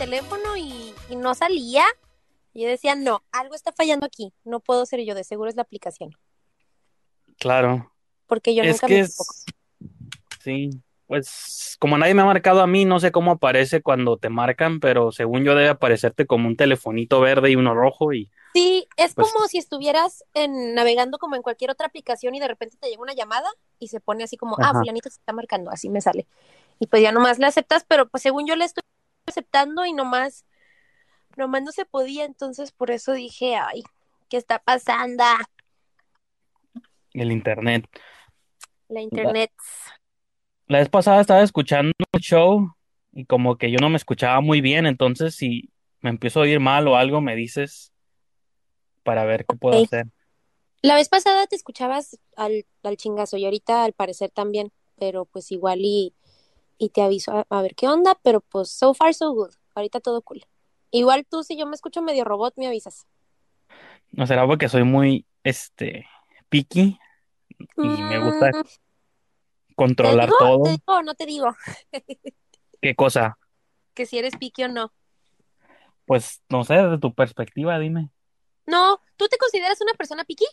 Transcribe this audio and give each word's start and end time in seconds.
teléfono 0.00 0.56
y, 0.56 0.94
y 1.10 1.16
no 1.16 1.34
salía. 1.34 1.84
Y 2.52 2.62
yo 2.62 2.68
decía, 2.68 2.94
no, 2.94 3.22
algo 3.30 3.54
está 3.54 3.72
fallando 3.72 4.06
aquí. 4.06 4.32
No 4.44 4.60
puedo 4.60 4.86
ser 4.86 5.00
yo, 5.04 5.14
de 5.14 5.24
seguro 5.24 5.50
es 5.50 5.56
la 5.56 5.62
aplicación. 5.62 6.16
Claro. 7.38 7.92
Porque 8.26 8.54
yo 8.54 8.62
Es 8.62 8.72
nunca 8.72 8.86
que 8.86 8.94
me 8.94 9.00
es, 9.00 9.44
sí, 10.42 10.70
pues 11.06 11.76
como 11.78 11.98
nadie 11.98 12.14
me 12.14 12.22
ha 12.22 12.26
marcado 12.26 12.60
a 12.60 12.66
mí, 12.66 12.84
no 12.84 13.00
sé 13.00 13.12
cómo 13.12 13.32
aparece 13.32 13.82
cuando 13.82 14.16
te 14.16 14.30
marcan, 14.30 14.80
pero 14.80 15.12
según 15.12 15.44
yo 15.44 15.54
debe 15.54 15.68
aparecerte 15.68 16.26
como 16.26 16.48
un 16.48 16.56
telefonito 16.56 17.20
verde 17.20 17.50
y 17.50 17.56
uno 17.56 17.74
rojo 17.74 18.12
y 18.12 18.30
Sí, 18.52 18.88
es 18.96 19.14
pues 19.14 19.30
como 19.30 19.46
si 19.46 19.58
estuvieras 19.58 20.24
en, 20.34 20.74
navegando 20.74 21.18
como 21.18 21.36
en 21.36 21.42
cualquier 21.42 21.70
otra 21.70 21.86
aplicación 21.86 22.34
y 22.34 22.40
de 22.40 22.48
repente 22.48 22.76
te 22.80 22.88
llega 22.88 23.00
una 23.00 23.14
llamada 23.14 23.48
y 23.78 23.88
se 23.88 24.00
pone 24.00 24.24
así 24.24 24.36
como, 24.36 24.56
ah, 24.60 24.72
fulanito 24.72 25.08
se 25.08 25.20
está 25.20 25.32
marcando, 25.32 25.70
así 25.70 25.88
me 25.88 26.00
sale. 26.00 26.26
Y 26.80 26.86
pues 26.86 27.02
ya 27.02 27.12
nomás 27.12 27.38
le 27.38 27.46
aceptas, 27.46 27.84
pero 27.86 28.08
pues 28.08 28.22
según 28.22 28.46
yo 28.46 28.56
le 28.56 28.64
estoy 28.64 28.82
aceptando 29.30 29.84
y 29.86 29.92
nomás, 29.92 30.44
nomás 31.36 31.62
no 31.62 31.72
se 31.72 31.84
podía, 31.84 32.24
entonces 32.24 32.72
por 32.72 32.90
eso 32.90 33.12
dije, 33.12 33.56
ay, 33.56 33.82
¿qué 34.28 34.36
está 34.36 34.58
pasando? 34.58 35.24
el 37.12 37.32
internet. 37.32 37.86
La 38.88 39.00
internet. 39.00 39.52
la 40.66 40.78
vez 40.78 40.88
pasada 40.88 41.20
estaba 41.20 41.42
escuchando 41.42 41.92
un 42.12 42.20
show 42.20 42.74
y 43.12 43.24
como 43.24 43.56
que 43.56 43.70
yo 43.70 43.78
no 43.80 43.88
me 43.88 43.96
escuchaba 43.96 44.40
muy 44.40 44.60
bien, 44.60 44.86
entonces 44.86 45.34
si 45.34 45.70
me 46.00 46.10
empiezo 46.10 46.40
a 46.40 46.42
oír 46.42 46.60
mal 46.60 46.86
o 46.88 46.96
algo, 46.96 47.20
me 47.20 47.36
dices 47.36 47.92
para 49.02 49.24
ver 49.24 49.44
qué 49.46 49.56
puedo 49.56 49.82
hacer. 49.82 50.06
La 50.82 50.94
vez 50.94 51.08
pasada 51.08 51.46
te 51.46 51.56
escuchabas 51.56 52.18
al, 52.36 52.64
al 52.82 52.96
chingazo 52.96 53.36
y 53.36 53.44
ahorita 53.44 53.84
al 53.84 53.92
parecer 53.92 54.30
también, 54.30 54.72
pero 54.98 55.24
pues 55.24 55.50
igual 55.52 55.80
y, 55.82 56.14
y 56.80 56.88
te 56.88 57.02
aviso 57.02 57.32
a, 57.32 57.46
a 57.50 57.62
ver 57.62 57.74
qué 57.74 57.86
onda, 57.88 58.18
pero 58.22 58.40
pues 58.40 58.70
so 58.70 58.94
far 58.94 59.12
so 59.14 59.32
good. 59.32 59.52
Ahorita 59.74 60.00
todo 60.00 60.22
cool. 60.22 60.42
Igual 60.90 61.26
tú, 61.30 61.44
si 61.44 61.56
yo 61.56 61.66
me 61.66 61.74
escucho 61.74 62.00
medio 62.00 62.24
robot, 62.24 62.54
me 62.56 62.66
avisas. 62.66 63.06
No 64.12 64.26
será 64.26 64.46
porque 64.46 64.68
soy 64.68 64.82
muy, 64.82 65.26
este, 65.44 66.06
picky 66.48 66.98
y 67.76 68.02
me 68.02 68.18
gusta 68.18 68.50
Mm, 68.50 68.62
¿te 68.62 69.74
controlar? 69.76 70.30
¿Te 70.30 70.34
todo. 70.38 70.64
digo 70.64 70.82
o 70.86 71.02
no 71.02 71.14
te 71.14 71.26
digo? 71.26 71.54
¿Qué 72.80 72.94
cosa? 72.96 73.38
Que 73.94 74.06
si 74.06 74.18
eres 74.18 74.36
piqui 74.36 74.64
o 74.64 74.68
no. 74.68 74.90
Pues 76.06 76.42
no 76.48 76.64
sé, 76.64 76.74
desde 76.74 76.98
tu 76.98 77.14
perspectiva, 77.14 77.78
dime. 77.78 78.10
No, 78.66 79.00
¿tú 79.18 79.28
te 79.28 79.36
consideras 79.36 79.80
una 79.82 79.92
persona 79.92 80.24
piqui? 80.24 80.46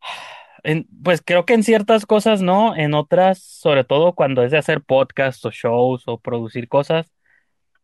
En- 0.64 0.86
pues 1.02 1.22
creo 1.24 1.44
que 1.44 1.54
en 1.54 1.62
ciertas 1.64 2.06
cosas 2.06 2.40
no, 2.42 2.76
en 2.76 2.94
otras, 2.94 3.42
sobre 3.42 3.84
todo 3.84 4.14
cuando 4.14 4.42
es 4.44 4.50
de 4.52 4.58
hacer 4.58 4.82
podcasts 4.82 5.44
o 5.44 5.50
shows 5.50 6.04
o 6.06 6.18
producir 6.20 6.68
cosas, 6.68 7.12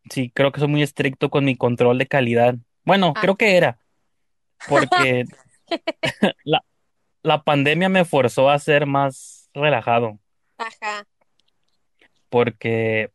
sí, 0.09 0.31
creo 0.33 0.51
que 0.51 0.59
soy 0.61 0.69
muy 0.69 0.83
estricto 0.83 1.29
con 1.29 1.45
mi 1.45 1.57
control 1.57 1.97
de 1.99 2.07
calidad. 2.07 2.55
Bueno, 2.85 3.13
Ah, 3.15 3.21
creo 3.21 3.37
que 3.37 3.57
era, 3.57 3.79
porque 4.67 5.25
la, 6.43 6.63
la 7.23 7.43
pandemia 7.43 7.89
me 7.89 8.05
forzó 8.05 8.49
a 8.49 8.59
ser 8.59 8.85
más 8.87 9.49
relajado, 9.53 10.19
ajá. 10.57 11.05
porque, 12.29 13.11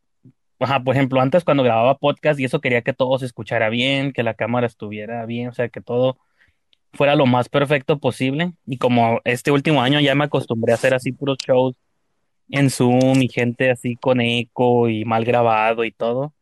ajá, 0.61 0.81
por 0.83 0.95
ejemplo, 0.97 1.21
antes 1.21 1.45
cuando 1.45 1.63
grababa 1.63 1.99
podcast 1.99 2.41
y 2.41 2.45
eso 2.45 2.61
quería 2.61 2.83
que 2.83 2.93
todo 2.95 3.19
se 3.19 3.27
escuchara 3.27 3.69
bien, 3.69 4.13
que 4.13 4.23
la 4.23 4.35
cámara 4.35 4.67
estuviera 4.67 5.27
bien, 5.27 5.49
o 5.49 5.55
sea, 5.55 5.69
que 5.69 5.81
todo 5.81 6.19
fuera 6.95 7.15
lo 7.15 7.27
más 7.27 7.49
perfecto 7.49 7.99
posible. 7.99 8.53
Y 8.67 8.79
como 8.79 9.21
este 9.25 9.51
último 9.51 9.83
año 9.83 10.01
ya 10.01 10.15
me 10.15 10.25
acostumbré 10.25 10.73
a 10.73 10.77
hacer 10.77 10.95
así 10.95 11.13
puros 11.13 11.39
shows 11.39 11.75
en 12.51 12.71
Zoom 12.71 13.23
y 13.23 13.29
gente 13.29 13.71
así 13.71 13.97
con 13.97 14.21
eco 14.21 14.89
y 14.89 15.05
mal 15.05 15.25
grabado 15.25 15.85
y 15.85 15.93
todo. 15.93 16.33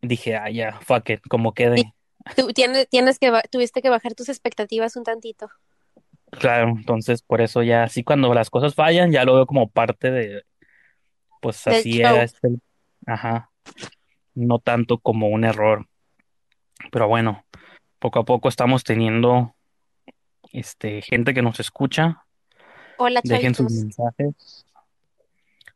Dije, 0.00 0.36
ah, 0.36 0.50
ya, 0.50 0.78
fuck 0.80 1.10
it, 1.10 1.20
como 1.28 1.52
quede. 1.54 1.92
tú 2.36 2.48
tienes, 2.52 2.88
tienes 2.88 3.18
que, 3.18 3.32
tuviste 3.50 3.82
que 3.82 3.90
bajar 3.90 4.14
tus 4.14 4.28
expectativas 4.28 4.96
un 4.96 5.04
tantito. 5.04 5.50
Claro, 6.30 6.68
entonces 6.68 7.22
por 7.22 7.40
eso 7.40 7.62
ya, 7.62 7.84
así 7.84 8.04
cuando 8.04 8.32
las 8.34 8.50
cosas 8.50 8.74
fallan, 8.74 9.12
ya 9.12 9.24
lo 9.24 9.34
veo 9.34 9.46
como 9.46 9.68
parte 9.70 10.10
de, 10.10 10.42
pues 11.40 11.64
Del 11.64 11.74
así 11.74 12.00
era 12.00 12.10
show. 12.10 12.20
este, 12.20 12.48
ajá, 13.06 13.50
no 14.34 14.58
tanto 14.58 14.98
como 14.98 15.28
un 15.28 15.44
error. 15.44 15.86
Pero 16.92 17.08
bueno, 17.08 17.44
poco 17.98 18.20
a 18.20 18.24
poco 18.24 18.48
estamos 18.48 18.84
teniendo, 18.84 19.54
este, 20.52 21.02
gente 21.02 21.34
que 21.34 21.42
nos 21.42 21.60
escucha. 21.60 22.24
Hola, 22.96 23.20
Dejen 23.22 23.54
sus 23.54 23.72
mensajes. 23.72 24.66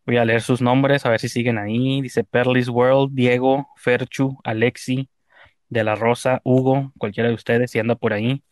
Voy 0.05 0.16
a 0.16 0.25
leer 0.25 0.43
sus 0.43 0.61
nombres, 0.61 1.06
a 1.06 1.11
ver 1.11 1.21
si 1.21 1.28
siguen 1.28 1.59
ahí. 1.59 2.00
Dice 2.00 2.25
Perlis 2.25 2.69
World, 2.69 3.15
Diego, 3.15 3.69
Ferchu, 3.77 4.38
Alexi, 4.43 5.09
De 5.69 5.84
la 5.84 5.94
Rosa, 5.94 6.41
Hugo, 6.44 6.93
cualquiera 6.99 7.28
de 7.28 7.34
ustedes, 7.34 7.71
si 7.71 7.78
anda 7.78 7.94
por 7.94 8.12
ahí. 8.12 8.43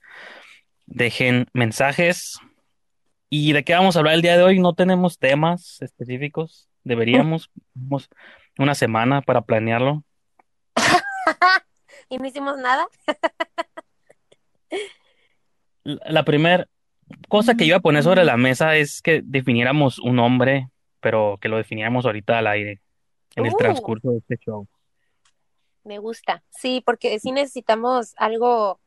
Dejen 0.87 1.47
mensajes. 1.53 2.39
¿Y 3.29 3.53
de 3.53 3.65
qué 3.65 3.75
vamos 3.75 3.97
a 3.97 4.01
hablar 4.01 4.15
el 4.15 4.23
día 4.23 4.37
de 4.37 4.43
hoy? 4.43 4.61
No 4.61 4.75
tenemos 4.75 5.19
temas 5.19 5.83
específicos. 5.83 6.69
Deberíamos, 6.85 7.51
tenemos 7.75 8.09
una 8.59 8.75
semana 8.75 9.23
para 9.23 9.43
planearlo. 9.43 10.05
Y 12.11 12.19
no 12.19 12.27
hicimos 12.27 12.59
nada. 12.59 12.87
La 15.85 16.25
primera 16.25 16.69
cosa 17.29 17.55
que 17.55 17.65
iba 17.65 17.77
a 17.79 17.81
poner 17.81 18.03
sobre 18.03 18.25
la 18.25 18.37
mesa 18.37 18.77
es 18.77 19.01
que 19.03 19.23
definiéramos 19.25 19.99
un 19.99 20.17
nombre, 20.17 20.69
pero 21.01 21.39
que 21.41 21.49
lo 21.49 21.57
definiéramos 21.57 22.05
ahorita 22.05 22.39
al 22.39 22.47
aire, 22.49 22.81
en 23.37 23.47
el 23.47 23.55
Uh, 23.55 23.57
transcurso 23.57 24.11
de 24.11 24.19
este 24.19 24.37
show. 24.39 24.67
me 25.85 25.99
gusta. 25.99 26.43
Sí, 26.51 26.83
porque 26.85 27.19
sí 27.21 27.33
necesitamos 27.33 28.15
algo 28.19 28.81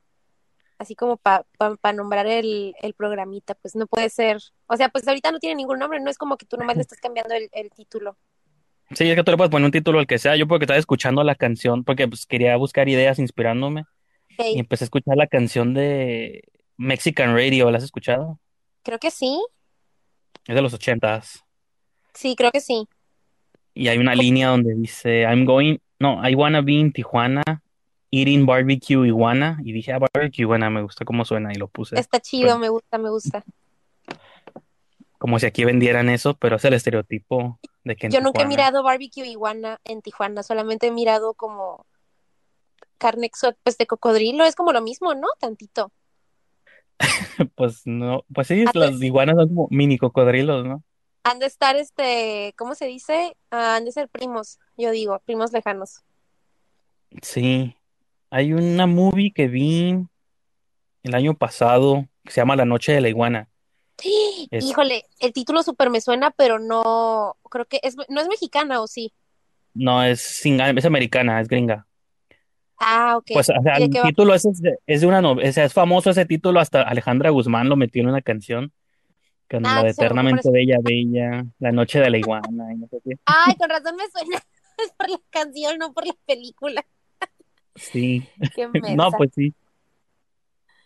así 0.78 0.96
como 0.96 1.18
para 1.18 1.46
pa, 1.58 1.76
pa 1.76 1.94
nombrar 1.94 2.28
el, 2.28 2.76
el 2.82 2.94
programita. 2.94 3.56
Pues 3.56 3.76
no 3.76 3.88
puede 3.88 4.10
ser. 4.10 4.38
O 4.68 4.78
sea, 4.78 4.90
pues 4.90 5.08
ahorita 5.08 5.32
no 5.32 5.40
tiene 5.40 5.56
ningún 5.56 5.80
nombre. 5.80 6.00
No 6.00 6.10
es 6.10 6.18
como 6.18 6.38
que 6.38 6.46
tú 6.46 6.58
nomás 6.58 6.76
le 6.76 6.82
estás 6.84 7.00
cambiando 7.00 7.34
el, 7.36 7.50
el 7.54 7.72
título. 7.72 8.18
Sí, 8.92 9.10
es 9.10 9.16
que 9.16 9.24
tú 9.24 9.32
le 9.32 9.38
puedes 9.38 9.50
poner 9.52 9.66
un 9.66 9.72
título 9.72 10.00
al 10.00 10.08
que 10.08 10.18
sea. 10.20 10.36
Yo 10.36 10.48
porque 10.48 10.66
estaba 10.66 10.78
escuchando 10.80 11.24
la 11.24 11.36
canción, 11.36 11.84
porque 11.84 12.08
pues, 12.08 12.26
quería 12.26 12.56
buscar 12.58 12.90
ideas 12.90 13.18
inspirándome 13.20 13.86
y 14.38 14.60
empecé 14.60 14.84
a 14.84 14.88
escuchar 14.88 15.16
la 15.18 15.28
canción 15.28 15.74
de 15.74 16.44
Mexican 16.78 17.34
Radio. 17.34 17.72
¿La 17.72 17.78
has 17.78 17.84
escuchado? 17.84 18.40
creo 18.84 19.00
que 19.00 19.12
sí. 19.12 19.42
Es 20.46 20.56
de 20.56 20.62
los 20.62 20.74
ochentas. 20.74 21.44
Sí, 22.14 22.36
creo 22.36 22.52
que 22.52 22.60
sí. 22.60 22.86
Y 23.74 23.88
hay 23.88 23.98
una 23.98 24.14
línea 24.14 24.50
donde 24.50 24.76
dice, 24.76 25.22
I'm 25.22 25.46
going, 25.46 25.78
no, 26.00 26.22
I 26.28 26.36
wanna 26.36 26.62
be 26.62 26.74
in 26.74 26.92
Tijuana, 26.92 27.42
eating 28.12 28.46
barbecue 28.46 29.08
iguana. 29.08 29.58
Y 29.64 29.72
dije, 29.72 29.94
ah, 29.94 30.00
barbecue 30.00 30.44
iguana, 30.44 30.70
me 30.70 30.82
gusta 30.84 31.06
cómo 31.06 31.24
suena 31.26 31.52
y 31.54 31.56
lo 31.56 31.68
puse. 31.70 31.96
Está 31.98 32.20
Pues, 32.20 32.30
chido, 32.30 32.60
me 32.60 32.70
gusta, 32.70 32.98
me 32.98 33.10
gusta. 33.10 33.44
como 35.18 35.40
si 35.40 35.46
aquí 35.46 35.64
vendieran 35.64 36.10
eso, 36.10 36.34
pero 36.36 36.58
es 36.58 36.66
el 36.66 36.74
estereotipo 36.74 37.60
de 37.84 37.96
que 37.96 38.08
en 38.08 38.14
Yo 38.14 38.22
nunca 38.22 38.44
he 38.44 38.48
mirado 38.48 38.84
barbecue 38.84 39.28
iguana 39.28 39.80
en 39.84 40.02
Tijuana, 40.02 40.44
solamente 40.44 40.88
he 40.88 40.92
mirado 40.92 41.34
como 41.34 41.86
carne 42.98 43.30
pues 43.64 43.78
de 43.78 43.88
cocodrilo, 43.88 44.46
es 44.46 44.56
como 44.56 44.72
lo 44.72 44.82
mismo, 44.82 45.14
¿no? 45.14 45.28
Tantito. 45.40 45.92
Pues 47.56 47.82
no, 47.86 48.24
pues 48.34 48.48
sí, 48.48 48.64
Han 48.66 48.72
de, 48.74 48.80
las 48.80 49.02
iguanas 49.02 49.36
son 49.36 49.50
como 49.50 49.68
mini 49.72 49.98
cocodrilos, 49.98 50.66
¿no? 50.66 50.84
han 51.24 51.40
de 51.40 51.46
estar, 51.46 51.76
este, 51.76 52.54
¿cómo 52.58 52.76
se 52.76 52.86
dice? 52.86 53.36
Ah, 53.50 53.78
han 53.78 53.86
de 53.86 53.92
ser 53.92 54.10
primos, 54.10 54.60
yo 54.78 54.92
digo, 54.92 55.20
primos 55.26 55.54
lejanos. 55.54 56.04
Sí. 57.22 57.76
Hay 58.30 58.54
una 58.54 58.88
movie 58.88 59.32
que 59.32 59.48
vi 59.48 60.06
el 61.04 61.16
año 61.16 61.36
pasado 61.36 62.08
que 62.24 62.32
se 62.32 62.42
llama 62.42 62.56
La 62.56 62.66
Noche 62.66 62.92
de 62.92 63.02
la 63.02 63.10
Iguana. 63.10 63.50
Es, 64.52 64.66
Híjole, 64.66 65.06
el 65.20 65.34
título 65.34 65.64
súper 65.64 65.90
me 65.90 66.02
suena, 66.02 66.32
pero 66.32 66.60
no, 66.60 67.38
creo 67.50 67.66
que 67.66 67.80
es, 67.84 67.96
no 68.10 68.22
es 68.22 68.28
mexicana, 68.28 68.82
¿o 68.82 68.88
sí? 68.88 69.14
no, 69.74 70.04
es, 70.04 70.46
es 70.46 70.86
americana, 70.86 71.40
es 71.42 71.48
gringa. 71.48 71.88
Ah, 72.80 73.18
ok. 73.18 73.28
Pues, 73.34 73.50
o 73.50 73.62
sea, 73.62 73.80
¿Y 73.80 73.88
de 73.88 74.00
el 74.00 74.04
título 74.06 74.34
es, 74.34 74.46
es 74.46 75.02
de, 75.02 75.08
una 75.08 75.22
novela, 75.22 75.50
o 75.50 75.54
sea, 75.54 75.66
es 75.66 75.74
famoso 75.74 76.10
ese 76.10 76.26
título, 76.26 76.60
hasta 76.60 76.82
Alejandra 76.82 77.30
Guzmán 77.30 77.70
lo 77.70 77.76
metió 77.76 78.02
en 78.02 78.10
una 78.10 78.22
canción, 78.22 78.72
con 79.50 79.66
Ah, 79.66 79.76
la 79.76 79.84
de 79.84 79.90
Eternamente. 79.92 80.50
Bella, 80.52 80.78
Bella, 80.82 81.46
La 81.60 81.72
Noche 81.72 82.00
de 82.00 82.10
la 82.10 82.18
Iguana, 82.18 82.74
y 82.74 82.78
no 82.78 82.88
sé 82.88 82.98
qué. 83.04 83.16
Ay, 83.26 83.56
con 83.56 83.70
razón 83.70 83.96
me 83.96 84.10
suena. 84.12 84.38
Es 84.76 84.92
por 84.98 85.08
la 85.08 85.20
canción, 85.30 85.78
no 85.78 85.94
por 85.94 86.08
la 86.08 86.16
película. 86.26 86.84
Sí, 87.76 88.28
Qué 88.56 88.68
no, 88.98 89.12
pues 89.12 89.30
sí. 89.36 89.54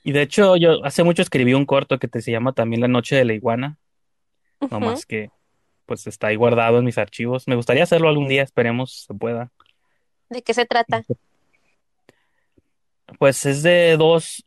Y 0.08 0.14
de 0.14 0.22
hecho, 0.22 0.56
yo 0.56 0.86
hace 0.86 1.04
mucho 1.04 1.22
escribí 1.22 1.54
un 1.54 1.66
corto 1.66 2.00
que 2.00 2.08
te 2.08 2.22
se 2.22 2.32
llama 2.32 2.54
también 2.54 2.80
La 2.80 2.88
Noche 2.88 3.18
de 3.18 3.26
la 3.26 3.34
Iguana, 3.34 3.78
no 4.62 4.78
Ujú. 4.78 4.80
más 4.80 5.06
que 5.06 5.32
pues 5.86 6.08
está 6.08 6.28
ahí 6.28 6.38
guardado 6.38 6.80
en 6.80 6.86
mis 6.86 6.98
archivos. 6.98 7.46
Me 7.46 7.58
gustaría 7.58 7.84
hacerlo 7.84 8.08
algún 8.08 8.30
día, 8.30 8.42
esperemos 8.42 9.04
se 9.06 9.14
pueda. 9.14 9.52
¿De 10.30 10.42
qué 10.42 10.54
se 10.54 10.66
trata? 10.66 11.04
Pues 13.20 13.46
es 13.46 13.64
de 13.64 13.98
dos, 13.98 14.46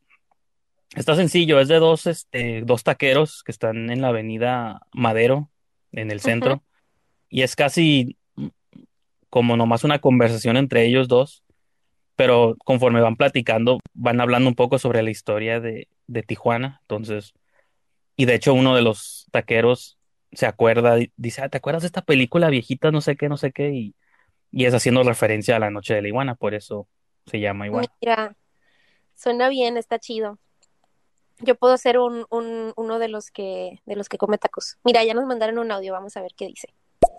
está 0.96 1.14
sencillo, 1.14 1.60
es 1.60 1.68
de 1.68 1.78
dos, 1.78 2.06
este, 2.06 2.62
dos 2.62 2.82
taqueros 2.82 3.42
que 3.42 3.52
están 3.52 3.90
en 3.90 4.00
la 4.00 4.08
avenida 4.08 4.80
Madero, 4.94 5.50
en 5.92 6.10
el 6.10 6.20
centro, 6.20 6.62
y 7.28 7.42
es 7.42 7.54
casi 7.54 8.16
como 9.28 9.58
nomás 9.58 9.84
una 9.84 9.98
conversación 9.98 10.56
entre 10.56 10.86
ellos 10.86 11.06
dos, 11.06 11.44
pero 12.20 12.54
conforme 12.66 13.00
van 13.00 13.16
platicando, 13.16 13.80
van 13.94 14.20
hablando 14.20 14.46
un 14.46 14.54
poco 14.54 14.78
sobre 14.78 15.02
la 15.02 15.10
historia 15.10 15.58
de, 15.58 15.88
de 16.06 16.22
Tijuana, 16.22 16.80
entonces, 16.82 17.32
y 18.14 18.26
de 18.26 18.34
hecho 18.34 18.52
uno 18.52 18.74
de 18.76 18.82
los 18.82 19.26
taqueros 19.30 19.96
se 20.32 20.44
acuerda, 20.44 20.96
di- 20.96 21.10
dice, 21.16 21.40
ah, 21.40 21.48
¿te 21.48 21.56
acuerdas 21.56 21.82
de 21.82 21.86
esta 21.86 22.02
película 22.02 22.50
viejita, 22.50 22.90
no 22.90 23.00
sé 23.00 23.16
qué, 23.16 23.30
no 23.30 23.38
sé 23.38 23.52
qué? 23.52 23.70
Y, 23.70 23.94
y 24.52 24.66
es 24.66 24.74
haciendo 24.74 25.02
referencia 25.02 25.56
a 25.56 25.60
la 25.60 25.70
noche 25.70 25.94
de 25.94 26.02
la 26.02 26.08
iguana, 26.08 26.34
por 26.34 26.52
eso 26.52 26.86
se 27.24 27.40
llama 27.40 27.64
igual. 27.64 27.88
Mira, 28.02 28.36
suena 29.14 29.48
bien, 29.48 29.78
está 29.78 29.98
chido. 29.98 30.38
Yo 31.38 31.54
puedo 31.54 31.78
ser 31.78 31.98
un, 31.98 32.26
un, 32.28 32.74
uno 32.76 32.98
de 32.98 33.08
los 33.08 33.30
que, 33.30 33.80
de 33.86 33.96
los 33.96 34.10
que 34.10 34.18
come 34.18 34.36
tacos. 34.36 34.76
Mira, 34.84 35.02
ya 35.04 35.14
nos 35.14 35.24
mandaron 35.24 35.58
un 35.58 35.72
audio, 35.72 35.94
vamos 35.94 36.18
a 36.18 36.20
ver 36.20 36.32
qué 36.36 36.48
dice. 36.48 36.68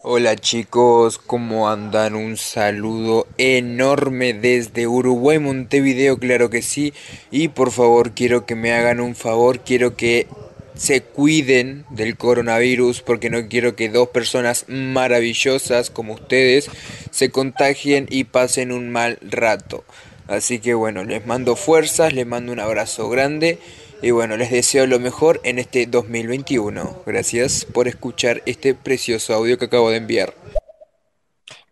Hola 0.03 0.35
chicos, 0.35 1.19
¿cómo 1.19 1.69
andan? 1.69 2.15
Un 2.15 2.35
saludo 2.35 3.27
enorme 3.37 4.33
desde 4.33 4.87
Uruguay, 4.87 5.37
Montevideo, 5.37 6.17
claro 6.17 6.49
que 6.49 6.63
sí. 6.63 6.91
Y 7.29 7.49
por 7.49 7.69
favor, 7.69 8.13
quiero 8.13 8.47
que 8.47 8.55
me 8.55 8.73
hagan 8.73 8.99
un 8.99 9.13
favor, 9.13 9.59
quiero 9.59 9.95
que 9.95 10.25
se 10.73 11.03
cuiden 11.03 11.85
del 11.91 12.17
coronavirus 12.17 13.03
porque 13.03 13.29
no 13.29 13.47
quiero 13.47 13.75
que 13.75 13.89
dos 13.89 14.07
personas 14.07 14.65
maravillosas 14.67 15.91
como 15.91 16.13
ustedes 16.13 16.71
se 17.11 17.29
contagien 17.29 18.07
y 18.09 18.23
pasen 18.23 18.71
un 18.71 18.89
mal 18.89 19.19
rato. 19.21 19.83
Así 20.27 20.57
que 20.57 20.73
bueno, 20.73 21.03
les 21.03 21.27
mando 21.27 21.55
fuerzas, 21.55 22.11
les 22.11 22.25
mando 22.25 22.51
un 22.51 22.59
abrazo 22.59 23.07
grande 23.07 23.59
y 24.01 24.11
bueno, 24.11 24.35
les 24.35 24.49
deseo 24.49 24.87
lo 24.87 24.99
mejor 24.99 25.39
en 25.43 25.59
este 25.59 25.85
2021. 25.85 27.03
Gracias 27.05 27.65
por 27.65 27.87
escuchar 27.87 28.41
este 28.45 28.73
precioso 28.73 29.33
audio 29.33 29.57
que 29.57 29.65
acabo 29.65 29.89
de 29.91 29.97
enviar. 29.97 30.33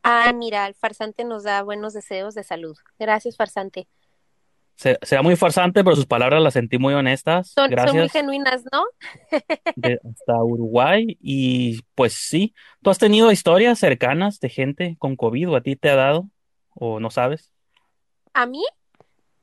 Ah, 0.03 0.31
mira, 0.33 0.67
el 0.67 0.75
farsante 0.75 1.23
nos 1.23 1.43
da 1.43 1.63
buenos 1.63 1.93
deseos 1.93 2.35
de 2.35 2.43
salud. 2.43 2.77
Gracias, 2.99 3.35
farsante. 3.35 3.87
Se, 4.75 4.97
será 5.01 5.21
muy 5.21 5.35
farsante, 5.35 5.83
pero 5.83 5.95
sus 5.95 6.05
palabras 6.05 6.41
las 6.41 6.53
sentí 6.53 6.77
muy 6.77 6.93
honestas. 6.93 7.49
Son, 7.49 7.69
son 7.69 7.97
muy 7.97 8.09
genuinas, 8.09 8.63
¿no? 8.71 8.83
de, 9.75 9.99
hasta 10.09 10.43
Uruguay. 10.43 11.17
Y 11.21 11.81
pues 11.95 12.13
sí, 12.13 12.53
¿tú 12.81 12.89
has 12.89 12.97
tenido 12.97 13.31
historias 13.31 13.79
cercanas 13.79 14.39
de 14.39 14.49
gente 14.49 14.95
con 14.99 15.15
COVID 15.15 15.49
o 15.49 15.55
a 15.55 15.61
ti 15.61 15.75
te 15.75 15.89
ha 15.89 15.95
dado? 15.95 16.29
¿O 16.75 16.99
no 16.99 17.09
sabes? 17.09 17.51
A 18.33 18.45
mí, 18.45 18.63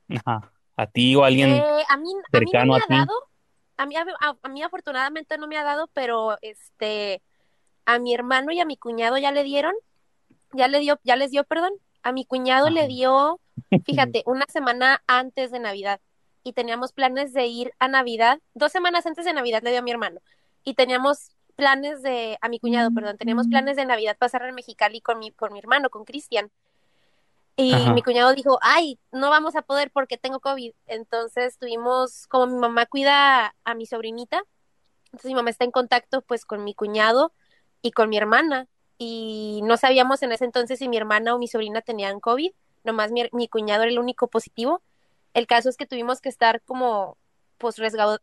Ajá. 0.09 0.51
¿A 0.77 0.87
ti 0.87 1.15
o 1.15 1.23
a 1.23 1.27
alguien 1.27 1.51
eh, 1.51 1.83
a 1.89 1.97
mí, 1.97 2.09
a 2.31 2.41
mí 2.41 2.53
no 2.53 2.61
cercano 2.61 2.73
me 2.73 2.77
a 2.77 2.81
ha 2.81 2.87
ti? 2.87 2.95
dado. 2.97 3.13
A 3.77 3.85
mí, 3.85 3.95
a, 3.95 4.05
a- 4.43 4.49
mí 4.49 4.63
afortunadamente 4.63 5.37
no 5.37 5.47
me 5.47 5.57
ha 5.57 5.63
dado, 5.63 5.87
pero 5.93 6.37
este, 6.41 7.21
a 7.85 7.99
mi 7.99 8.13
hermano 8.15 8.51
y 8.51 8.59
a 8.59 8.65
mi 8.65 8.77
cuñado 8.77 9.17
ya 9.17 9.31
le 9.31 9.43
dieron, 9.43 9.75
ya 10.53 10.67
le 10.67 10.79
dio, 10.79 10.99
ya 11.03 11.15
les 11.15 11.31
dio, 11.31 11.43
perdón. 11.45 11.73
A 12.03 12.11
mi 12.13 12.25
cuñado 12.25 12.69
le 12.69 12.87
dio, 12.87 13.41
fíjate, 13.83 14.23
una 14.25 14.45
semana 14.49 15.03
antes 15.07 15.51
de 15.51 15.59
Navidad 15.59 16.01
y 16.43 16.53
teníamos 16.53 16.93
planes 16.93 17.33
de 17.33 17.47
ir 17.47 17.73
a 17.79 17.87
Navidad, 17.87 18.39
dos 18.53 18.71
semanas 18.71 19.05
antes 19.05 19.25
de 19.25 19.33
Navidad 19.33 19.61
le 19.63 19.71
dio 19.71 19.79
a 19.79 19.83
mi 19.83 19.91
hermano 19.91 20.21
y 20.63 20.75
teníamos 20.75 21.31
planes 21.55 22.01
de, 22.03 22.37
a 22.41 22.49
mi 22.49 22.59
cuñado, 22.59 22.91
perdón, 22.91 23.17
teníamos 23.17 23.47
planes 23.47 23.75
de 23.77 23.85
Navidad 23.85 24.17
pasar 24.17 24.43
en 24.43 24.55
Mexicali 24.55 25.01
con 25.01 25.19
mi, 25.19 25.31
con 25.31 25.53
mi 25.53 25.59
hermano, 25.59 25.89
con 25.89 26.05
Cristian. 26.05 26.51
Y 27.59 27.73
mi 27.89 28.03
cuñado 28.03 28.35
dijo, 28.35 28.59
ay, 28.61 28.99
no 29.11 29.31
vamos 29.31 29.55
a 29.55 29.63
poder 29.63 29.89
porque 29.89 30.19
tengo 30.19 30.39
COVID. 30.39 30.73
Entonces 30.85 31.57
tuvimos, 31.57 32.27
como 32.27 32.45
mi 32.45 32.59
mamá 32.59 32.85
cuida 32.85 33.55
a 33.63 33.73
mi 33.73 33.87
sobrinita, 33.87 34.43
entonces 35.05 35.29
mi 35.29 35.35
mamá 35.35 35.49
está 35.49 35.65
en 35.65 35.71
contacto 35.71 36.21
pues 36.21 36.45
con 36.45 36.63
mi 36.63 36.75
cuñado 36.75 37.33
y 37.81 37.93
con 37.93 38.09
mi 38.09 38.17
hermana. 38.17 38.67
Y 38.99 39.61
no 39.63 39.75
sabíamos 39.75 40.21
en 40.21 40.33
ese 40.33 40.45
entonces 40.45 40.77
si 40.77 40.87
mi 40.87 40.97
hermana 40.97 41.33
o 41.33 41.39
mi 41.39 41.47
sobrina 41.47 41.81
tenían 41.81 42.19
COVID, 42.19 42.51
nomás 42.83 43.11
mi, 43.11 43.27
mi 43.31 43.47
cuñado 43.47 43.83
era 43.83 43.91
el 43.91 43.97
único 43.97 44.27
positivo. 44.27 44.83
El 45.33 45.47
caso 45.47 45.67
es 45.69 45.77
que 45.77 45.87
tuvimos 45.87 46.21
que 46.21 46.29
estar 46.29 46.61
como 46.61 47.17
pues 47.57 47.77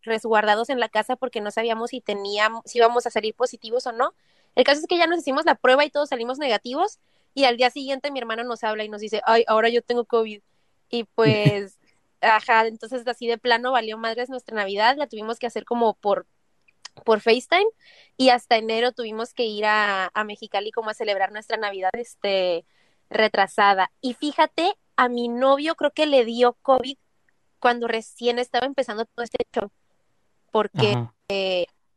resguardados 0.05 0.71
en 0.71 0.79
la 0.79 0.89
casa 0.89 1.17
porque 1.17 1.41
no 1.41 1.51
sabíamos 1.51 1.91
si 1.91 2.01
teníamos, 2.01 2.63
si 2.67 2.79
íbamos 2.79 3.05
a 3.07 3.11
salir 3.11 3.35
positivos 3.35 3.85
o 3.89 3.93
no. 3.93 4.15
El 4.55 4.63
caso 4.63 4.81
es 4.81 4.87
que 4.87 4.97
ya 4.97 5.09
nos 5.09 5.19
hicimos 5.19 5.45
la 5.45 5.57
prueba 5.57 5.85
y 5.85 5.91
todos 5.91 6.11
salimos 6.11 6.39
negativos 6.39 7.01
y 7.35 7.45
al 7.45 7.57
día 7.57 7.71
siguiente 7.71 8.11
mi 8.11 8.21
hermano 8.21 8.45
nos 8.45 8.65
habla 8.65 8.85
y 8.85 8.89
nos 8.89 9.01
dice, 9.01 9.21
ay, 9.27 9.45
ahora 9.49 9.69
yo 9.69 9.83
tengo 9.83 10.05
COVID. 10.05 10.41
Y 10.91 11.05
pues, 11.15 11.79
ajá, 12.21 12.67
entonces 12.67 13.07
así 13.07 13.27
de 13.27 13.39
plano 13.39 13.73
valió 13.73 13.99
madres 13.99 14.31
nuestra 14.31 14.57
Navidad, 14.57 14.97
la 14.97 15.09
tuvimos 15.09 15.39
que 15.39 15.47
hacer 15.47 15.65
como 15.65 15.95
por, 15.95 16.27
por 17.05 17.21
FaceTime 17.21 17.67
y 18.17 18.29
hasta 18.31 18.57
enero 18.57 18.93
tuvimos 18.93 19.35
que 19.35 19.45
ir 19.45 19.67
a, 19.67 20.11
a 20.15 20.25
Mexicali 20.25 20.71
como 20.71 20.91
a 20.91 20.95
celebrar 20.95 21.33
nuestra 21.33 21.57
Navidad 21.57 21.91
este, 21.95 22.65
retrasada. 23.11 23.91
Y 24.01 24.15
fíjate, 24.15 24.75
a 24.97 25.09
mi 25.09 25.29
novio 25.29 25.75
creo 25.75 25.91
que 25.91 26.07
le 26.07 26.25
dio 26.25 26.55
COVID 26.63 26.97
cuando 27.59 27.89
recién 27.89 28.39
estaba 28.39 28.67
empezando 28.67 29.07
todo 29.07 29.25
este 29.25 29.47
show, 29.53 29.71
porque 30.53 30.93
Ajá. 30.93 31.15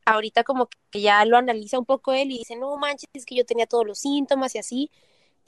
ahorita 0.05 0.43
como 0.43 0.69
que 0.89 1.01
ya 1.01 1.23
lo 1.25 1.37
analiza 1.37 1.77
un 1.77 1.85
poco 1.85 2.13
él 2.13 2.31
y 2.31 2.39
dice, 2.39 2.55
no 2.55 2.75
manches, 2.77 3.09
es 3.13 3.25
que 3.25 3.35
yo 3.35 3.45
tenía 3.45 3.67
todos 3.67 3.85
los 3.85 3.99
síntomas 3.99 4.55
y 4.55 4.59
así, 4.59 4.91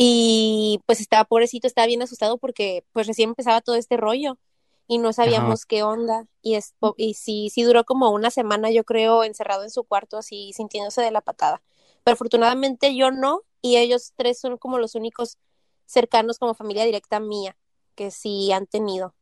y 0.02 0.82
pues 0.88 1.02
estaba 1.02 1.26
pobrecito, 1.26 1.68
estaba 1.68 1.88
bien 1.88 2.02
asustado 2.02 2.38
porque 2.38 2.86
pues 2.94 3.08
recién 3.08 3.32
empezaba 3.32 3.62
todo 3.62 3.76
este 3.76 3.98
rollo 3.98 4.40
y 4.88 4.98
no 5.00 5.14
Ajá. 5.26 5.54
sabíamos 5.54 5.66
qué 5.66 5.84
onda 5.84 6.26
y, 6.42 6.56
es, 6.56 6.76
y 6.98 7.16
sí, 7.16 7.50
sí 7.52 7.64
duró 7.64 7.84
como 7.86 8.12
una 8.12 8.32
semana 8.32 8.72
yo 8.72 8.86
creo 8.86 9.24
encerrado 9.26 9.64
en 9.64 9.72
su 9.72 9.84
cuarto 9.84 10.18
así 10.18 10.54
sintiéndose 10.54 11.02
de 11.02 11.12
la 11.12 11.22
patada, 11.22 11.62
pero 12.06 12.14
afortunadamente 12.16 12.96
yo 12.96 13.12
no 13.12 13.44
y 13.62 13.78
ellos 13.78 14.14
tres 14.16 14.40
son 14.40 14.58
como 14.58 14.80
los 14.80 14.96
únicos 14.96 15.38
cercanos 15.86 16.40
como 16.40 16.54
familia 16.56 16.86
directa 16.86 17.20
mía 17.20 17.58
que 17.96 18.12
sí 18.12 18.52
han 18.54 18.68
tenido. 18.68 19.16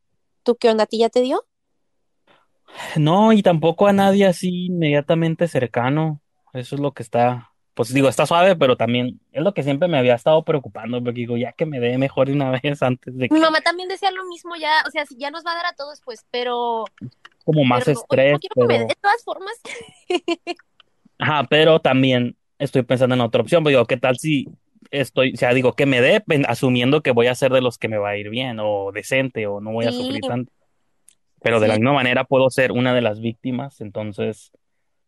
¿Tú 0.44 0.58
qué 0.58 0.70
onda? 0.70 0.84
¿A 0.86 0.88
ti 0.88 1.00
ya 1.00 1.10
te 1.10 1.22
dio? 1.22 1.46
No, 2.98 3.34
y 3.34 3.42
tampoco 3.44 3.88
a 3.88 3.94
nadie 3.94 4.26
así 4.26 4.66
inmediatamente 4.68 5.48
cercano. 5.48 6.22
Eso 6.54 6.76
es 6.76 6.82
lo 6.82 6.94
que 6.94 7.04
está, 7.04 7.54
pues 7.78 7.94
digo, 7.94 8.10
está 8.10 8.26
suave, 8.26 8.56
pero 8.56 8.76
también 8.76 9.20
es 9.32 9.44
lo 9.44 9.54
que 9.54 9.62
siempre 9.62 9.88
me 9.88 10.00
había 10.00 10.16
estado 10.16 10.44
preocupando, 10.44 10.98
porque 11.02 11.20
digo, 11.20 11.38
ya 11.38 11.54
que 11.54 11.68
me 11.68 11.80
dé 11.80 12.00
mejor 12.00 12.26
de 12.28 12.34
una 12.34 12.50
vez 12.64 12.82
antes 12.82 13.16
de 13.16 13.22
Mi 13.22 13.30
que, 13.30 13.40
mamá 13.40 13.62
también 13.62 13.88
decía 13.88 14.10
lo 14.10 14.26
mismo 14.26 14.56
ya, 14.56 14.84
o 14.88 14.90
sea, 14.90 15.06
si 15.06 15.16
ya 15.16 15.30
nos 15.30 15.46
va 15.46 15.52
a 15.52 15.56
dar 15.58 15.68
a 15.68 15.76
todos 15.76 16.02
pues, 16.04 16.26
pero 16.32 16.86
como 17.46 17.64
más 17.64 17.86
pero 17.86 17.94
no, 17.94 18.00
no 18.00 18.02
estrés, 18.02 18.40
pero, 18.56 18.68
de 18.68 18.96
todas 19.00 19.24
formas. 19.24 19.54
ajá, 21.20 21.46
pero 21.48 21.80
también 21.80 22.36
estoy 22.58 22.82
pensando 22.82 23.14
en 23.14 23.22
otra 23.22 23.42
opción, 23.42 23.62
pues 23.62 23.74
digo, 23.74 23.86
¿qué 23.86 23.98
tal 23.98 24.18
si 24.18 24.48
estoy, 24.90 25.34
o 25.34 25.38
sea, 25.38 25.54
digo, 25.54 25.74
que 25.74 25.86
me 25.86 26.02
dé, 26.02 26.24
asumiendo 26.48 27.04
que 27.04 27.12
voy 27.12 27.28
a 27.28 27.36
ser 27.36 27.52
de 27.52 27.62
los 27.62 27.78
que 27.78 27.90
me 27.90 28.00
va 28.00 28.10
a 28.10 28.18
ir 28.18 28.32
bien, 28.32 28.58
o 28.60 28.92
decente, 28.92 29.46
o 29.46 29.62
no 29.62 29.72
voy 29.72 29.86
a 29.86 29.92
Sí, 29.92 30.00
sufrir 30.00 30.22
tanto, 30.22 30.52
pero 31.44 31.60
de 31.60 31.68
la 31.68 31.76
misma 31.76 31.94
manera 31.94 32.24
puedo 32.24 32.50
ser 32.50 32.72
una 32.72 32.96
de 32.96 33.02
las 33.02 33.20
víctimas, 33.20 33.82
entonces, 33.82 34.52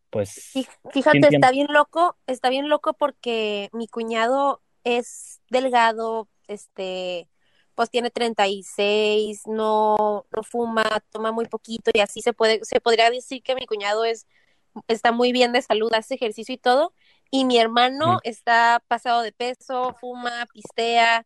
pues, 0.10 0.52
Fíjate, 0.92 1.28
está 1.30 1.52
bien 1.52 1.68
loco, 1.70 2.18
está 2.28 2.50
bien 2.50 2.70
loco 2.70 2.94
porque 2.94 3.70
mi 3.74 3.88
cuñado 3.88 4.62
es 4.84 5.42
delgado, 5.50 6.28
este, 6.48 7.30
pues 7.76 7.90
tiene 7.90 8.10
36, 8.10 9.44
no, 9.46 10.26
no 10.36 10.44
fuma, 10.44 10.84
toma 11.12 11.32
muy 11.32 11.46
poquito 11.46 11.92
y 11.94 12.00
así 12.00 12.22
se 12.22 12.34
puede, 12.34 12.60
se 12.64 12.82
podría 12.82 13.10
decir 13.10 13.44
que 13.44 13.56
mi 13.56 13.66
cuñado 13.66 14.04
es, 14.04 14.28
está 14.88 15.12
muy 15.12 15.32
bien 15.32 15.54
de 15.54 15.62
salud, 15.62 15.94
hace 15.94 16.16
ejercicio 16.16 16.54
y 16.54 16.58
todo, 16.58 16.94
y 17.32 17.46
mi 17.46 17.58
hermano 17.58 18.20
está 18.24 18.82
pasado 18.88 19.22
de 19.22 19.32
peso, 19.32 19.96
fuma, 20.00 20.48
pistea 20.52 21.26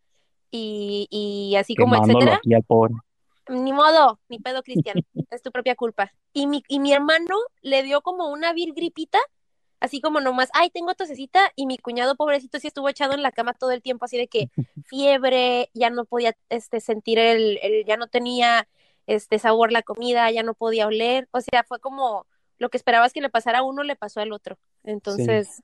y, 0.51 1.07
y 1.09 1.55
así 1.55 1.75
como 1.75 1.95
etcétera. 1.95 2.35
aquí 2.35 2.53
al 2.53 2.63
pobre. 2.63 2.93
Ni 3.49 3.73
modo, 3.73 4.19
ni 4.29 4.39
pedo, 4.39 4.63
Cristian, 4.63 5.03
es 5.29 5.41
tu 5.41 5.51
propia 5.51 5.75
culpa. 5.75 6.13
Y 6.31 6.47
mi, 6.47 6.63
y 6.67 6.79
mi 6.79 6.93
hermano 6.93 7.35
le 7.61 7.83
dio 7.83 8.01
como 8.01 8.29
una 8.29 8.53
vil 8.53 8.73
gripita, 8.73 9.19
así 9.79 9.99
como 9.99 10.21
nomás, 10.21 10.49
ay, 10.53 10.69
tengo 10.69 10.93
tosecita, 10.95 11.51
y 11.55 11.65
mi 11.65 11.77
cuñado 11.77 12.15
pobrecito 12.15 12.59
sí 12.59 12.67
estuvo 12.67 12.87
echado 12.87 13.13
en 13.13 13.21
la 13.21 13.31
cama 13.31 13.53
todo 13.53 13.71
el 13.71 13.81
tiempo, 13.81 14.05
así 14.05 14.17
de 14.17 14.27
que 14.27 14.49
fiebre, 14.85 15.69
ya 15.73 15.89
no 15.89 16.05
podía 16.05 16.37
este, 16.49 16.79
sentir 16.79 17.19
el, 17.19 17.59
el, 17.61 17.85
ya 17.85 17.97
no 17.97 18.07
tenía 18.07 18.67
este 19.07 19.39
sabor 19.39 19.71
la 19.71 19.83
comida, 19.83 20.31
ya 20.31 20.43
no 20.43 20.53
podía 20.53 20.87
oler, 20.87 21.27
o 21.31 21.41
sea, 21.41 21.63
fue 21.63 21.79
como 21.79 22.25
lo 22.57 22.69
que 22.69 22.77
esperabas 22.77 23.11
que 23.11 23.21
le 23.21 23.29
pasara 23.29 23.59
a 23.59 23.63
uno, 23.63 23.83
le 23.83 23.97
pasó 23.97 24.21
al 24.21 24.31
otro. 24.31 24.57
Sí. 25.43 25.63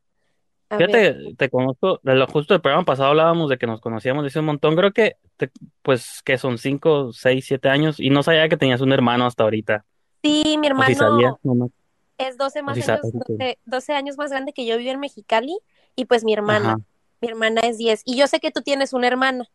A 0.70 0.82
ver, 0.82 0.88
Fíjate, 0.92 1.36
te 1.38 1.50
conozco, 1.50 2.00
de 2.04 2.16
lo 2.16 2.26
justo 2.28 2.54
del 2.54 2.62
programa 2.62 2.86
pasado 2.86 3.10
hablábamos 3.10 3.50
de 3.50 3.58
que 3.58 3.68
nos 3.68 3.82
conocíamos 3.82 4.24
desde 4.24 4.40
un 4.40 4.46
montón, 4.46 4.76
creo 4.78 4.94
que, 4.94 5.18
te- 5.36 5.52
pues, 5.82 6.22
que 6.24 6.38
son 6.38 6.58
cinco, 6.58 7.12
seis, 7.12 7.46
siete 7.48 7.68
años, 7.70 8.00
y 8.00 8.10
no 8.10 8.24
sabía 8.24 8.48
que 8.48 8.56
tenías 8.58 8.80
un 8.82 8.94
hermano 8.94 9.26
hasta 9.26 9.44
ahorita, 9.44 9.86
sí, 10.24 10.58
mi 10.60 10.68
o 10.76 10.84
si 10.84 10.96
hermano 10.96 11.40
no, 11.44 11.72
es 12.18 12.38
12 12.38 12.64
o 12.66 12.74
más 12.74 12.76
si 12.76 12.82
años, 12.82 12.90
sabes 13.02 13.12
que, 13.26 13.34
12, 13.40 13.60
12 13.66 13.94
años 13.94 14.18
más 14.18 14.32
grande 14.32 14.54
que 14.54 14.66
yo, 14.66 14.78
vive 14.78 14.92
en 14.92 15.00
Mexicali, 15.00 15.60
y 15.96 16.06
pues 16.06 16.24
mi 16.24 16.34
hermana. 16.34 16.70
ajá, 16.70 16.80
Mi 17.22 17.30
hermana 17.30 17.62
es 17.64 17.78
10. 17.78 18.02
Y 18.06 18.18
yo 18.18 18.28
sé 18.28 18.40
que 18.40 18.52
tú 18.52 18.62
tienes 18.62 18.94
una 18.94 19.08
hermana. 19.08 19.46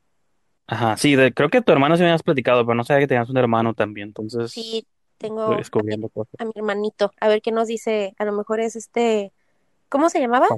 ajá, 0.66 0.96
sí, 0.96 1.14
de- 1.16 1.32
creo 1.34 1.50
que 1.50 1.62
tu 1.62 1.72
hermano 1.72 1.96
sí 1.96 2.02
me 2.02 2.08
habías 2.08 2.22
platicado, 2.22 2.64
pero 2.64 2.74
no 2.74 2.84
sabía 2.84 3.00
que 3.02 3.08
tenías 3.08 3.30
un 3.30 3.36
hermano 3.38 3.74
también, 3.74 4.08
entonces 4.08 4.52
Sí, 4.54 4.86
tengo 5.18 5.42
a 5.74 5.82
mi, 5.96 5.96
descubriendo 5.96 6.08
cosas. 6.10 6.34
a 6.38 6.44
mi 6.44 6.52
hermanito. 6.54 7.12
A 7.20 7.28
ver 7.28 7.42
qué 7.42 7.52
nos 7.52 7.68
dice. 7.68 8.14
A 8.18 8.24
lo 8.24 8.32
mejor 8.32 8.60
es 8.60 8.76
este. 8.76 9.32
¿Cómo 9.88 10.10
se 10.10 10.20
llamaba? 10.20 10.48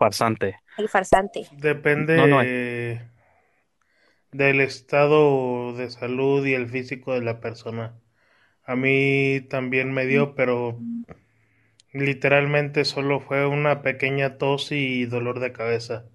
Farsante. 0.00 0.58
El 0.78 0.88
farsante. 0.88 1.42
No, 2.16 2.26
no 2.26 2.38
hay. 2.38 2.48
Depende 2.48 3.10
del 4.32 4.60
estado 4.62 5.74
de 5.74 5.90
salud 5.90 6.46
y 6.46 6.54
el 6.54 6.70
físico 6.70 7.12
de 7.12 7.20
la 7.20 7.38
persona. 7.40 8.00
A 8.64 8.76
mí 8.76 9.42
también 9.50 9.92
me 9.92 10.06
dio, 10.06 10.34
pero 10.34 10.78
literalmente 11.92 12.86
solo 12.86 13.20
fue 13.20 13.46
una 13.46 13.82
pequeña 13.82 14.38
tos 14.38 14.72
y 14.72 15.04
dolor 15.04 15.38
de 15.38 15.52
cabeza, 15.52 16.06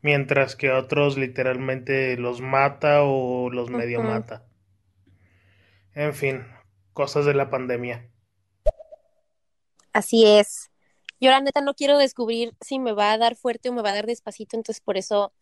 mientras 0.00 0.54
que 0.54 0.70
a 0.70 0.78
otros 0.78 1.18
literalmente 1.18 2.16
los 2.16 2.40
mata 2.40 3.02
o 3.02 3.50
los 3.50 3.68
medio 3.68 4.00
mata. 4.00 4.44
En 5.92 6.14
fin, 6.14 6.46
cosas 6.92 7.24
de 7.24 7.34
la 7.34 7.50
pandemia. 7.50 8.08
Así 9.92 10.24
es. 10.24 10.70
Yo 11.20 11.30
la 11.30 11.40
neta 11.40 11.60
no 11.60 11.74
quiero 11.74 11.98
descubrir 11.98 12.54
si 12.60 12.78
me 12.78 12.92
va 12.92 13.12
a 13.12 13.18
dar 13.18 13.36
fuerte 13.36 13.68
o 13.68 13.72
me 13.72 13.82
va 13.82 13.90
a 13.90 13.94
dar 13.94 14.06
despacito, 14.06 14.56
entonces 14.56 14.80
por 14.80 14.96
eso 14.96 15.32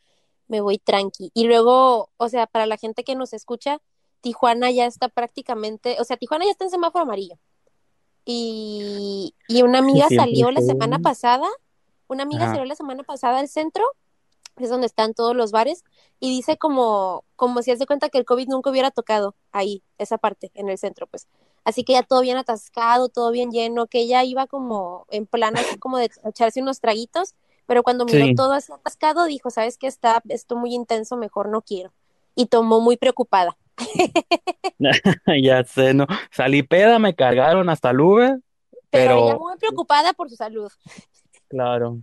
me 0.48 0.60
voy 0.60 0.78
tranqui. 0.78 1.30
Y 1.34 1.44
luego, 1.44 2.10
o 2.16 2.28
sea, 2.28 2.46
para 2.46 2.66
la 2.66 2.76
gente 2.76 3.04
que 3.04 3.14
nos 3.14 3.32
escucha, 3.32 3.80
Tijuana 4.20 4.70
ya 4.70 4.86
está 4.86 5.08
prácticamente, 5.08 5.96
o 6.00 6.04
sea, 6.04 6.16
Tijuana 6.16 6.44
ya 6.44 6.52
está 6.52 6.64
en 6.64 6.70
semáforo 6.70 7.04
amarillo. 7.04 7.38
Y, 8.24 9.34
y 9.48 9.62
una 9.62 9.78
amiga 9.78 10.08
salió 10.08 10.50
la 10.50 10.60
semana 10.60 11.00
pasada, 11.00 11.48
una 12.06 12.22
amiga 12.22 12.44
Ajá. 12.44 12.52
salió 12.52 12.66
la 12.66 12.76
semana 12.76 13.02
pasada 13.02 13.40
al 13.40 13.48
centro, 13.48 13.84
es 14.58 14.70
donde 14.70 14.86
están 14.86 15.14
todos 15.14 15.34
los 15.34 15.50
bares, 15.50 15.82
y 16.20 16.30
dice 16.30 16.56
como, 16.56 17.24
como 17.34 17.62
si 17.62 17.72
hace 17.72 17.86
cuenta 17.86 18.10
que 18.10 18.18
el 18.18 18.24
COVID 18.24 18.48
nunca 18.48 18.70
hubiera 18.70 18.90
tocado 18.90 19.34
ahí, 19.50 19.82
esa 19.98 20.18
parte, 20.18 20.52
en 20.54 20.68
el 20.68 20.78
centro, 20.78 21.06
pues. 21.06 21.26
Así 21.64 21.84
que 21.84 21.92
ya 21.94 22.02
todo 22.02 22.20
bien 22.22 22.36
atascado, 22.36 23.08
todo 23.08 23.30
bien 23.30 23.50
lleno, 23.52 23.86
que 23.86 24.00
ella 24.00 24.24
iba 24.24 24.46
como 24.46 25.06
en 25.10 25.26
plan 25.26 25.56
así 25.56 25.78
como 25.78 25.98
de 25.98 26.10
echarse 26.24 26.60
unos 26.62 26.80
traguitos, 26.80 27.34
pero 27.66 27.82
cuando 27.82 28.04
miró 28.04 28.28
Sí. 28.28 28.34
todo 28.34 28.52
así 28.52 28.72
atascado, 28.72 29.24
dijo, 29.26 29.50
¿sabes 29.50 29.78
qué? 29.78 29.86
Está 29.86 30.22
esto 30.28 30.56
muy 30.56 30.74
intenso, 30.74 31.16
mejor 31.16 31.48
no 31.48 31.62
quiero. 31.62 31.92
Y 32.34 32.46
tomó 32.46 32.80
muy 32.80 32.96
preocupada. 32.96 33.56
Ya 35.42 35.64
sé, 35.64 35.94
¿no? 35.94 36.06
Salí 36.30 36.62
peda, 36.62 36.98
me 36.98 37.14
cargaron 37.14 37.68
hasta 37.68 37.90
el 37.90 38.00
Uber, 38.00 38.38
Pero 38.90 39.14
ella 39.16 39.34
pero 39.34 39.38
muy 39.38 39.56
preocupada 39.58 40.12
por 40.12 40.28
su 40.30 40.36
salud. 40.36 40.70
claro. 41.48 42.02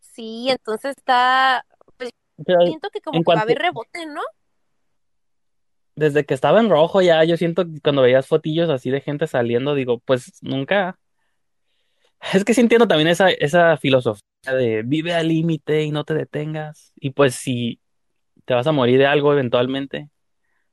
Sí, 0.00 0.48
entonces 0.50 0.96
está, 0.96 1.66
pues 1.96 2.10
Pero 2.44 2.60
siento 2.66 2.90
que 2.90 3.00
como 3.00 3.22
que 3.22 3.32
va 3.32 3.40
a 3.40 3.42
haber 3.42 3.58
rebote, 3.58 4.06
¿no? 4.06 4.22
Desde 5.96 6.24
que 6.24 6.34
estaba 6.34 6.60
en 6.60 6.70
rojo 6.70 7.00
ya, 7.02 7.24
yo 7.24 7.36
siento 7.36 7.64
que 7.64 7.80
cuando 7.80 8.02
veías 8.02 8.26
fotillos 8.26 8.70
así 8.70 8.90
de 8.90 9.00
gente 9.00 9.26
saliendo, 9.26 9.74
digo, 9.74 9.98
pues 10.00 10.38
nunca. 10.42 10.98
Es 12.32 12.44
que 12.44 12.54
sí 12.54 12.60
entiendo 12.60 12.86
también 12.86 13.08
esa, 13.08 13.30
esa 13.30 13.76
filosofía 13.76 14.22
de 14.44 14.82
vive 14.84 15.14
al 15.14 15.28
límite 15.28 15.82
y 15.82 15.90
no 15.90 16.04
te 16.04 16.14
detengas. 16.14 16.92
Y 16.96 17.10
pues 17.10 17.34
si 17.34 17.80
te 18.44 18.54
vas 18.54 18.66
a 18.66 18.72
morir 18.72 18.98
de 18.98 19.06
algo 19.06 19.32
eventualmente, 19.32 20.10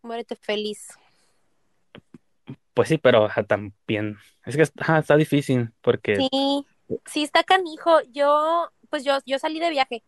Muérete 0.01 0.35
feliz. 0.35 0.89
pues 2.73 2.89
sí, 2.89 2.97
pero 2.97 3.29
también. 3.47 4.17
Es 4.45 4.57
que 4.57 4.63
está, 4.63 4.99
está 4.99 5.15
difícil 5.15 5.69
porque 5.81 6.17
Sí, 6.17 6.65
sí 7.05 7.23
está 7.23 7.43
canijo. 7.43 8.01
Yo, 8.11 8.69
pues 8.89 9.05
yo, 9.05 9.19
yo 9.25 9.39
salí 9.39 9.59
de 9.59 9.69
viaje. 9.69 10.03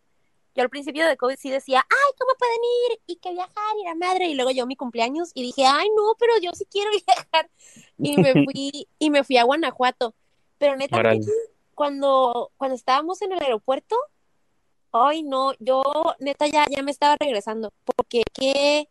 Yo 0.56 0.64
al 0.64 0.70
principio 0.70 1.06
de 1.06 1.18
COVID 1.18 1.36
sí 1.38 1.50
decía, 1.50 1.86
ay, 1.90 2.14
¿cómo 2.18 2.32
pueden 2.40 2.60
ir? 2.90 3.00
Y 3.08 3.16
que 3.18 3.34
viajar, 3.34 3.76
y 3.80 3.84
la 3.84 3.96
madre. 3.96 4.28
Y 4.30 4.36
luego 4.36 4.52
yo 4.52 4.66
mi 4.66 4.78
cumpleaños 4.78 5.32
y 5.34 5.44
dije, 5.44 5.66
ay, 5.66 5.90
no, 5.96 6.16
pero 6.18 6.34
yo 6.42 6.52
sí 6.54 6.66
quiero 6.70 6.92
viajar. 7.06 7.50
Y 7.98 8.18
me 8.18 8.34
fui, 8.46 8.88
y 8.98 9.10
me 9.10 9.24
fui 9.24 9.38
a 9.38 9.44
Guanajuato. 9.44 10.16
Pero 10.58 10.78
neta, 10.78 11.02
cuando, 11.74 12.52
cuando 12.56 12.76
estábamos 12.76 13.22
en 13.22 13.34
el 13.34 13.42
aeropuerto, 13.42 13.98
ay, 14.94 15.24
no, 15.24 15.54
yo 15.60 15.84
neta 16.20 16.48
ya, 16.48 16.66
ya 16.70 16.82
me 16.82 16.92
estaba 16.92 17.18
regresando. 17.20 17.74
Porque 17.84 18.24
qué, 18.34 18.88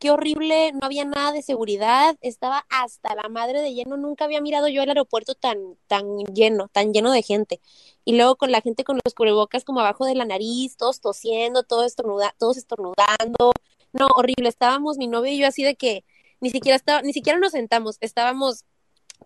qué 0.00 0.10
horrible, 0.10 0.72
no 0.72 0.80
había 0.82 1.04
nada 1.04 1.30
de 1.30 1.42
seguridad, 1.42 2.16
estaba 2.22 2.64
hasta 2.70 3.14
la 3.14 3.28
madre 3.28 3.60
de 3.60 3.74
lleno, 3.74 3.98
nunca 3.98 4.24
había 4.24 4.40
mirado 4.40 4.66
yo 4.66 4.82
el 4.82 4.88
aeropuerto 4.88 5.34
tan, 5.34 5.76
tan 5.86 6.24
lleno, 6.34 6.68
tan 6.68 6.92
lleno 6.94 7.12
de 7.12 7.22
gente. 7.22 7.60
Y 8.04 8.16
luego 8.16 8.36
con 8.36 8.50
la 8.50 8.62
gente 8.62 8.82
con 8.82 8.98
los 9.04 9.14
cubrebocas 9.14 9.62
como 9.62 9.80
abajo 9.80 10.06
de 10.06 10.14
la 10.14 10.24
nariz, 10.24 10.76
todos 10.78 11.00
tosiendo, 11.00 11.64
todos, 11.64 11.86
estornuda, 11.86 12.34
todos 12.38 12.56
estornudando. 12.56 13.52
No, 13.92 14.08
horrible, 14.16 14.48
estábamos 14.48 14.96
mi 14.96 15.06
novio 15.06 15.32
y 15.32 15.38
yo 15.38 15.46
así 15.46 15.62
de 15.62 15.76
que 15.76 16.04
ni 16.40 16.50
siquiera 16.50 16.76
estaba, 16.76 17.02
ni 17.02 17.12
siquiera 17.12 17.38
nos 17.38 17.52
sentamos, 17.52 17.98
estábamos 18.00 18.64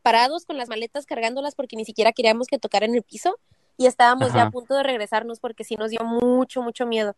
parados 0.02 0.44
con 0.44 0.56
las 0.56 0.68
maletas 0.68 1.06
cargándolas 1.06 1.54
porque 1.54 1.76
ni 1.76 1.84
siquiera 1.84 2.12
queríamos 2.12 2.48
que 2.48 2.58
tocaran 2.58 2.94
el 2.96 3.02
piso 3.04 3.38
y 3.76 3.86
estábamos 3.86 4.32
ya 4.32 4.42
a 4.44 4.50
punto 4.50 4.74
de 4.74 4.82
regresarnos 4.82 5.38
porque 5.38 5.62
sí 5.62 5.76
nos 5.76 5.90
dio 5.90 6.04
mucho, 6.04 6.62
mucho 6.62 6.84
miedo. 6.84 7.16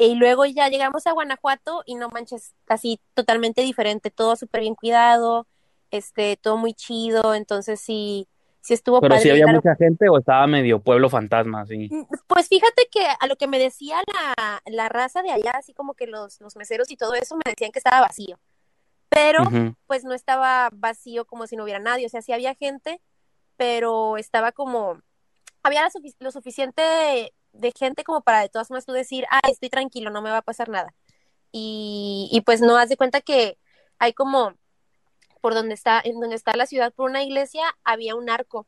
Y 0.00 0.14
luego 0.14 0.46
ya 0.46 0.68
llegamos 0.68 1.06
a 1.06 1.12
Guanajuato 1.12 1.82
y 1.84 1.94
no 1.94 2.08
manches, 2.08 2.54
así 2.66 2.98
totalmente 3.12 3.60
diferente, 3.60 4.10
todo 4.10 4.34
súper 4.34 4.62
bien 4.62 4.74
cuidado, 4.74 5.46
este, 5.90 6.38
todo 6.38 6.56
muy 6.56 6.72
chido, 6.72 7.34
entonces 7.34 7.80
sí, 7.80 8.26
sí 8.62 8.72
estuvo 8.72 9.00
Pero 9.02 9.16
padre 9.16 9.22
sí 9.22 9.30
había 9.30 9.46
mucha 9.46 9.76
gente 9.76 10.08
o 10.08 10.16
estaba 10.18 10.46
medio 10.46 10.80
pueblo 10.80 11.10
fantasma, 11.10 11.60
así. 11.60 11.90
Pues 12.26 12.48
fíjate 12.48 12.88
que 12.90 13.04
a 13.20 13.26
lo 13.26 13.36
que 13.36 13.46
me 13.46 13.58
decía 13.58 13.98
la, 14.10 14.62
la 14.64 14.88
raza 14.88 15.20
de 15.20 15.32
allá, 15.32 15.50
así 15.54 15.74
como 15.74 15.92
que 15.92 16.06
los, 16.06 16.40
los 16.40 16.56
meseros 16.56 16.90
y 16.90 16.96
todo 16.96 17.12
eso, 17.14 17.36
me 17.36 17.42
decían 17.44 17.70
que 17.70 17.78
estaba 17.80 18.00
vacío, 18.00 18.38
pero 19.10 19.42
pues 19.86 20.04
no 20.04 20.14
estaba 20.14 20.70
vacío 20.72 21.26
como 21.26 21.46
si 21.46 21.56
no 21.56 21.64
hubiera 21.64 21.78
nadie, 21.80 22.06
o 22.06 22.08
sea, 22.08 22.22
sí 22.22 22.32
había 22.32 22.54
gente, 22.54 23.02
pero 23.58 24.16
estaba 24.16 24.52
como, 24.52 24.98
había 25.62 25.86
sufic- 25.90 26.16
lo 26.20 26.30
suficiente 26.30 27.34
de, 27.52 27.72
gente 27.76 28.04
como 28.04 28.22
para 28.22 28.40
de 28.40 28.48
todas 28.48 28.68
formas 28.68 28.86
tú 28.86 28.92
decir, 28.92 29.26
ah, 29.30 29.40
estoy 29.50 29.70
tranquilo, 29.70 30.10
no 30.10 30.22
me 30.22 30.30
va 30.30 30.38
a 30.38 30.42
pasar 30.42 30.68
nada. 30.68 30.94
Y, 31.52 32.28
y 32.32 32.40
pues 32.42 32.60
no 32.60 32.76
haz 32.76 32.88
de 32.88 32.96
cuenta 32.96 33.20
que 33.20 33.58
hay 33.98 34.12
como, 34.12 34.54
por 35.40 35.54
donde 35.54 35.74
está, 35.74 36.00
en 36.02 36.20
donde 36.20 36.36
está 36.36 36.56
la 36.56 36.66
ciudad, 36.66 36.92
por 36.92 37.10
una 37.10 37.22
iglesia, 37.22 37.64
había 37.84 38.14
un 38.14 38.30
arco. 38.30 38.66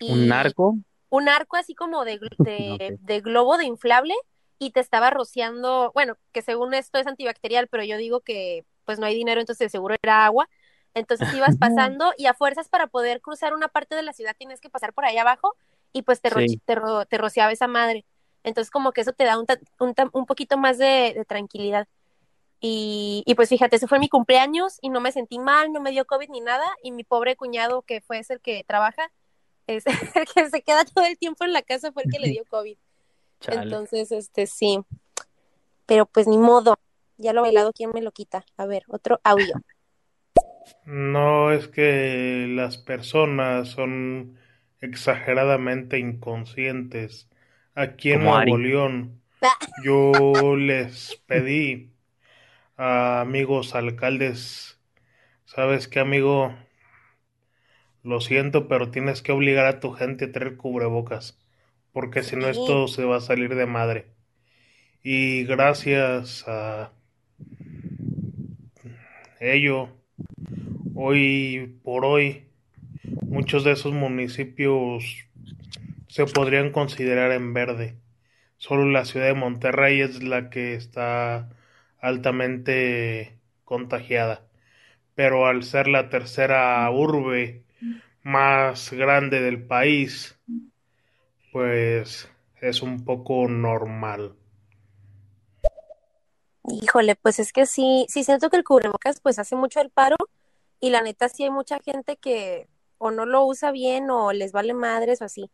Un 0.00 0.24
Y 0.24 0.28
narco. 0.28 0.76
un 1.10 1.28
arco 1.28 1.56
así 1.56 1.74
como 1.74 2.04
de, 2.04 2.20
de, 3.00 3.20
globo 3.20 3.58
de 3.58 3.64
inflable 3.64 4.14
y 4.58 4.70
te 4.70 4.80
estaba 4.80 5.10
rociando, 5.10 5.90
bueno, 5.94 6.16
que 6.32 6.42
según 6.42 6.74
esto 6.74 6.98
es 6.98 7.06
antibacterial, 7.06 7.68
pero 7.68 7.82
yo 7.84 7.96
digo 7.96 8.20
que 8.20 8.64
pues 8.84 8.98
no 8.98 9.06
hay 9.06 9.14
dinero, 9.14 9.40
entonces 9.40 9.70
seguro 9.70 9.94
era 10.02 10.24
agua. 10.24 10.48
Entonces 10.92 11.32
ibas 11.34 11.56
pasando 11.56 12.12
y 12.18 12.26
a 12.26 12.34
fuerzas 12.34 12.68
para 12.68 12.88
poder 12.88 13.20
cruzar 13.20 13.54
una 13.54 13.68
parte 13.68 13.94
de 13.94 14.02
la 14.02 14.12
ciudad 14.12 14.34
tienes 14.36 14.60
que 14.60 14.70
pasar 14.70 14.92
por 14.92 15.04
ahí 15.04 15.16
abajo 15.18 15.56
y 15.92 16.02
pues 16.02 16.20
te, 16.20 16.30
ro- 16.30 16.40
Sí. 16.40 16.60
te, 16.64 16.74
ro- 16.74 17.04
te 17.06 17.18
rociaba 17.18 17.52
esa 17.52 17.66
madre. 17.66 18.04
Entonces 18.42 18.70
como 18.70 18.92
que 18.92 19.02
eso 19.02 19.12
te 19.12 19.24
da 19.24 19.38
un, 19.38 19.46
ta- 19.46 19.60
un, 19.78 19.94
ta- 19.94 20.08
un 20.12 20.26
poquito 20.26 20.56
más 20.58 20.78
de, 20.78 21.12
de 21.14 21.24
tranquilidad. 21.24 21.86
Y, 22.60 23.22
y 23.26 23.34
pues 23.34 23.48
fíjate, 23.48 23.76
ese 23.76 23.86
fue 23.88 23.98
mi 23.98 24.08
cumpleaños 24.08 24.78
y 24.82 24.90
no 24.90 25.00
me 25.00 25.12
sentí 25.12 25.38
mal, 25.38 25.72
no 25.72 25.80
me 25.80 25.90
dio 25.90 26.04
COVID 26.06 26.28
ni 26.30 26.40
nada. 26.40 26.66
Y 26.82 26.92
mi 26.92 27.04
pobre 27.04 27.36
cuñado, 27.36 27.82
que 27.82 28.00
fue 28.00 28.18
ese 28.18 28.34
el 28.34 28.40
que 28.40 28.64
trabaja, 28.64 29.10
es 29.66 29.84
el 30.16 30.26
que 30.34 30.50
se 30.50 30.62
queda 30.62 30.84
todo 30.84 31.04
el 31.04 31.16
tiempo 31.18 31.44
en 31.44 31.52
la 31.52 31.62
casa, 31.62 31.92
fue 31.92 32.02
el 32.04 32.10
que 32.10 32.18
le 32.18 32.28
dio 32.28 32.44
COVID. 32.48 32.76
Chale. 33.40 33.62
Entonces, 33.62 34.12
este 34.12 34.46
sí. 34.46 34.80
Pero 35.86 36.06
pues 36.06 36.26
ni 36.26 36.36
modo. 36.38 36.78
Ya 37.16 37.32
lo 37.34 37.42
bailado, 37.42 37.72
¿quién 37.74 37.90
me 37.92 38.00
lo 38.00 38.12
quita? 38.12 38.44
A 38.56 38.64
ver, 38.64 38.84
otro 38.88 39.20
audio. 39.24 39.54
No 40.84 41.52
es 41.52 41.68
que 41.68 42.46
las 42.48 42.78
personas 42.78 43.68
son 43.68 44.38
exageradamente 44.80 45.98
inconscientes. 45.98 47.28
Aquí 47.74 48.12
en 48.12 48.20
Como 48.20 48.36
Nuevo 48.36 48.56
Ari. 48.56 48.62
León 48.68 49.20
yo 49.84 50.56
les 50.56 51.16
pedí 51.26 51.90
a 52.76 53.20
amigos 53.20 53.74
alcaldes, 53.74 54.78
¿sabes 55.44 55.88
qué, 55.88 56.00
amigo? 56.00 56.54
Lo 58.02 58.20
siento, 58.20 58.68
pero 58.68 58.90
tienes 58.90 59.22
que 59.22 59.32
obligar 59.32 59.66
a 59.66 59.80
tu 59.80 59.92
gente 59.92 60.26
a 60.26 60.32
traer 60.32 60.56
cubrebocas, 60.56 61.38
porque 61.92 62.22
si 62.22 62.36
no 62.36 62.48
esto 62.48 62.88
se 62.88 63.04
va 63.04 63.16
a 63.16 63.20
salir 63.20 63.54
de 63.54 63.66
madre. 63.66 64.06
Y 65.02 65.44
gracias 65.44 66.44
a 66.46 66.92
ello, 69.40 69.88
hoy 70.94 71.78
por 71.82 72.04
hoy, 72.04 72.49
muchos 73.22 73.64
de 73.64 73.72
esos 73.72 73.92
municipios 73.92 75.26
se 76.08 76.26
podrían 76.26 76.72
considerar 76.72 77.32
en 77.32 77.54
verde. 77.54 77.96
Solo 78.56 78.84
la 78.86 79.04
ciudad 79.04 79.26
de 79.26 79.34
Monterrey 79.34 80.00
es 80.00 80.22
la 80.22 80.50
que 80.50 80.74
está 80.74 81.48
altamente 82.00 83.38
contagiada. 83.64 84.42
Pero 85.14 85.46
al 85.46 85.62
ser 85.62 85.88
la 85.88 86.08
tercera 86.08 86.90
urbe 86.90 87.64
más 88.22 88.92
grande 88.92 89.40
del 89.40 89.62
país, 89.62 90.38
pues 91.52 92.28
es 92.60 92.82
un 92.82 93.04
poco 93.04 93.48
normal. 93.48 94.34
Híjole, 96.64 97.16
pues 97.16 97.38
es 97.38 97.52
que 97.52 97.66
sí, 97.66 98.06
sí 98.08 98.24
siento 98.24 98.50
que 98.50 98.56
el 98.56 98.64
cubrebocas 98.64 99.20
pues 99.20 99.38
hace 99.38 99.56
mucho 99.56 99.80
el 99.80 99.90
paro 99.90 100.16
y 100.80 100.90
la 100.90 101.02
neta 101.02 101.28
sí 101.28 101.44
hay 101.44 101.50
mucha 101.50 101.80
gente 101.80 102.16
que 102.16 102.68
o 103.00 103.10
no 103.10 103.26
lo 103.26 103.44
usa 103.44 103.72
bien 103.72 104.10
o 104.10 104.32
les 104.32 104.52
vale 104.52 104.74
madres 104.74 105.20
o 105.22 105.24
así. 105.24 105.50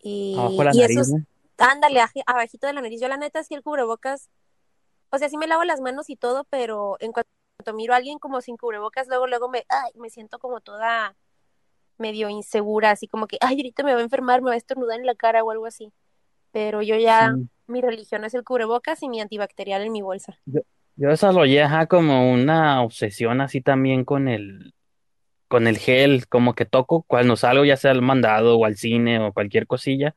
Y, 0.00 0.34
Abajo 0.36 0.64
la 0.64 0.70
y 0.74 0.78
nariz, 0.80 0.96
eso 0.96 1.00
es, 1.02 1.08
¿no? 1.12 1.24
ándale, 1.58 2.00
abajito 2.26 2.66
de 2.66 2.72
la 2.72 2.80
nariz. 2.80 3.00
Yo 3.00 3.08
la 3.08 3.16
neta 3.16 3.44
sí 3.44 3.54
el 3.54 3.62
cubrebocas 3.62 4.28
o 5.10 5.18
sea, 5.18 5.28
sí 5.28 5.36
me 5.38 5.46
lavo 5.46 5.64
las 5.64 5.80
manos 5.80 6.10
y 6.10 6.16
todo, 6.16 6.44
pero 6.50 6.96
en 7.00 7.12
cuanto 7.12 7.30
miro 7.74 7.94
a 7.94 7.96
alguien 7.96 8.18
como 8.18 8.40
sin 8.40 8.56
cubrebocas, 8.56 9.08
luego, 9.08 9.26
luego 9.26 9.48
me, 9.48 9.64
ay, 9.68 9.92
me 9.98 10.10
siento 10.10 10.38
como 10.38 10.60
toda 10.60 11.16
medio 11.96 12.28
insegura, 12.28 12.90
así 12.90 13.08
como 13.08 13.26
que, 13.26 13.38
ay, 13.40 13.56
ahorita 13.56 13.82
me 13.82 13.94
va 13.94 14.00
a 14.00 14.02
enfermar, 14.02 14.42
me 14.42 14.50
va 14.50 14.54
a 14.54 14.58
estornudar 14.58 15.00
en 15.00 15.06
la 15.06 15.14
cara 15.14 15.42
o 15.42 15.50
algo 15.50 15.66
así. 15.66 15.92
Pero 16.52 16.82
yo 16.82 16.96
ya, 16.96 17.34
Sí. 17.34 17.48
mi 17.66 17.80
religión 17.80 18.24
es 18.24 18.34
el 18.34 18.44
cubrebocas 18.44 19.02
y 19.02 19.08
mi 19.08 19.20
antibacterial 19.20 19.82
en 19.82 19.92
mi 19.92 20.02
bolsa. 20.02 20.38
Yo, 20.46 20.60
yo 20.96 21.08
desarrollé 21.08 21.62
ajá, 21.62 21.86
como 21.86 22.30
una 22.30 22.82
obsesión 22.82 23.40
así 23.40 23.60
también 23.60 24.04
con 24.04 24.28
el, 24.28 24.74
con 25.48 25.66
el 25.66 25.78
gel, 25.78 26.28
como 26.28 26.54
que 26.54 26.64
toco 26.64 27.02
cuando 27.02 27.36
salgo, 27.36 27.64
ya 27.64 27.76
sea 27.76 27.90
al 27.90 28.02
mandado 28.02 28.58
o 28.58 28.64
al 28.64 28.76
cine 28.76 29.18
o 29.18 29.32
cualquier 29.32 29.66
cosilla, 29.66 30.14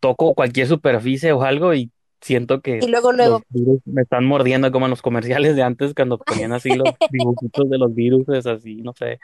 toco 0.00 0.34
cualquier 0.34 0.66
superficie 0.66 1.32
o 1.32 1.42
algo 1.42 1.74
y 1.74 1.90
siento 2.20 2.60
que 2.60 2.80
Y 2.82 2.88
luego, 2.88 3.12
los 3.12 3.16
luego, 3.18 3.42
virus 3.50 3.80
me 3.84 4.02
están 4.02 4.24
mordiendo 4.24 4.72
como 4.72 4.86
en 4.86 4.90
los 4.90 5.02
comerciales 5.02 5.56
de 5.56 5.62
antes 5.62 5.94
cuando 5.94 6.18
ponían 6.18 6.52
así 6.52 6.74
los 6.74 6.88
dibujitos 7.10 7.68
de 7.68 7.78
los 7.78 7.94
virus, 7.94 8.28
así, 8.46 8.76
no 8.76 8.94
sé, 8.94 9.20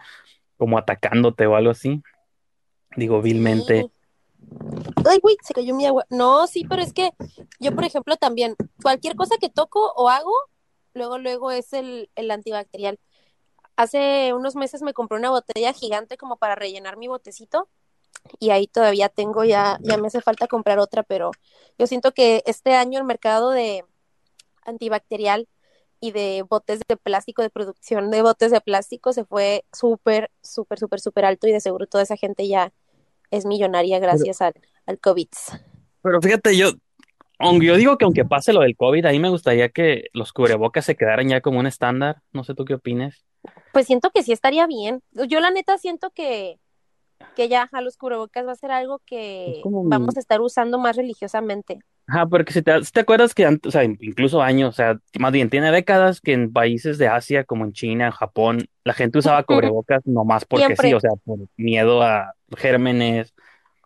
como 0.56 0.78
atacándote 0.78 1.46
o 1.46 1.56
algo 1.56 1.70
así. 1.70 2.02
Digo, 2.96 3.22
vilmente. 3.22 3.82
sí. 3.82 3.90
Ay, 5.08 5.18
güey, 5.22 5.36
se 5.42 5.54
cayó 5.54 5.74
mi 5.74 5.86
agua. 5.86 6.04
No, 6.10 6.46
sí, 6.46 6.64
pero 6.68 6.82
es 6.82 6.92
que 6.92 7.10
yo, 7.58 7.74
por 7.74 7.84
ejemplo, 7.84 8.16
también, 8.16 8.54
cualquier 8.82 9.14
cosa 9.14 9.36
que 9.40 9.48
toco 9.48 9.92
o 9.96 10.08
hago, 10.08 10.32
luego, 10.94 11.18
luego 11.18 11.50
es 11.50 11.72
el, 11.72 12.10
el 12.14 12.30
antibacterial. 12.30 12.98
Hace 13.80 14.34
unos 14.34 14.56
meses 14.56 14.82
me 14.82 14.92
compré 14.92 15.16
una 15.16 15.30
botella 15.30 15.72
gigante 15.72 16.18
como 16.18 16.36
para 16.36 16.54
rellenar 16.54 16.98
mi 16.98 17.08
botecito 17.08 17.66
y 18.38 18.50
ahí 18.50 18.66
todavía 18.66 19.08
tengo, 19.08 19.42
ya, 19.42 19.78
ya 19.80 19.96
me 19.96 20.08
hace 20.08 20.20
falta 20.20 20.48
comprar 20.48 20.78
otra, 20.78 21.02
pero 21.02 21.30
yo 21.78 21.86
siento 21.86 22.12
que 22.12 22.42
este 22.44 22.74
año 22.74 22.98
el 22.98 23.06
mercado 23.06 23.48
de 23.48 23.86
antibacterial 24.66 25.48
y 25.98 26.10
de 26.10 26.44
botes 26.46 26.80
de 26.86 26.98
plástico, 26.98 27.40
de 27.40 27.48
producción 27.48 28.10
de 28.10 28.20
botes 28.20 28.50
de 28.50 28.60
plástico 28.60 29.14
se 29.14 29.24
fue 29.24 29.64
súper, 29.72 30.30
súper, 30.42 30.78
súper, 30.78 31.00
súper 31.00 31.24
alto 31.24 31.48
y 31.48 31.52
de 31.52 31.60
seguro 31.60 31.86
toda 31.86 32.04
esa 32.04 32.18
gente 32.18 32.46
ya 32.46 32.74
es 33.30 33.46
millonaria 33.46 33.98
Pero, 33.98 34.12
gracias 34.12 34.42
al, 34.42 34.52
al 34.84 34.98
COVID. 34.98 35.28
pero 36.02 36.20
fíjate, 36.20 36.54
yo, 36.54 36.72
aunque 37.38 37.64
yo 37.64 37.76
digo 37.76 37.96
que 37.96 38.04
aunque 38.04 38.26
pase 38.26 38.52
lo 38.52 38.60
del 38.60 38.76
COVID, 38.76 39.06
a 39.06 39.12
mí 39.12 39.20
me 39.20 39.30
gustaría 39.30 39.70
que 39.70 40.10
los 40.12 40.34
cubrebocas 40.34 40.84
se 40.84 40.96
quedaran 40.96 41.30
ya 41.30 41.40
como 41.40 41.60
un 41.60 41.66
estándar. 41.66 42.20
No 42.30 42.44
sé 42.44 42.54
tú 42.54 42.66
qué 42.66 42.74
opines. 42.74 43.24
Pues 43.72 43.86
siento 43.86 44.10
que 44.10 44.22
sí 44.22 44.32
estaría 44.32 44.66
bien. 44.66 45.02
Yo 45.12 45.40
la 45.40 45.50
neta 45.50 45.78
siento 45.78 46.10
que, 46.10 46.58
que 47.36 47.48
ya 47.48 47.68
a 47.72 47.80
los 47.80 47.96
cubrebocas 47.96 48.46
va 48.46 48.52
a 48.52 48.56
ser 48.56 48.70
algo 48.70 49.00
que 49.06 49.60
como 49.62 49.84
vamos 49.84 50.16
a 50.16 50.20
estar 50.20 50.40
usando 50.40 50.78
más 50.78 50.96
religiosamente. 50.96 51.78
Ajá, 52.06 52.26
porque 52.26 52.52
si 52.52 52.62
te, 52.62 52.84
si 52.84 52.90
te 52.90 53.00
acuerdas 53.00 53.34
que 53.34 53.44
antes, 53.46 53.68
o 53.68 53.70
sea, 53.70 53.84
incluso 53.84 54.42
años, 54.42 54.70
o 54.70 54.72
sea, 54.72 54.98
más 55.18 55.30
bien 55.30 55.48
tiene 55.48 55.70
décadas 55.70 56.20
que 56.20 56.32
en 56.32 56.52
países 56.52 56.98
de 56.98 57.06
Asia, 57.06 57.44
como 57.44 57.64
en 57.64 57.72
China, 57.72 58.06
en 58.06 58.12
Japón, 58.12 58.66
la 58.82 58.94
gente 58.94 59.18
usaba 59.18 59.44
cubrebocas 59.44 60.04
nomás 60.06 60.44
porque 60.44 60.74
sí, 60.74 60.92
o 60.92 60.98
sea, 60.98 61.12
por 61.24 61.38
miedo 61.56 62.02
a 62.02 62.34
gérmenes 62.56 63.32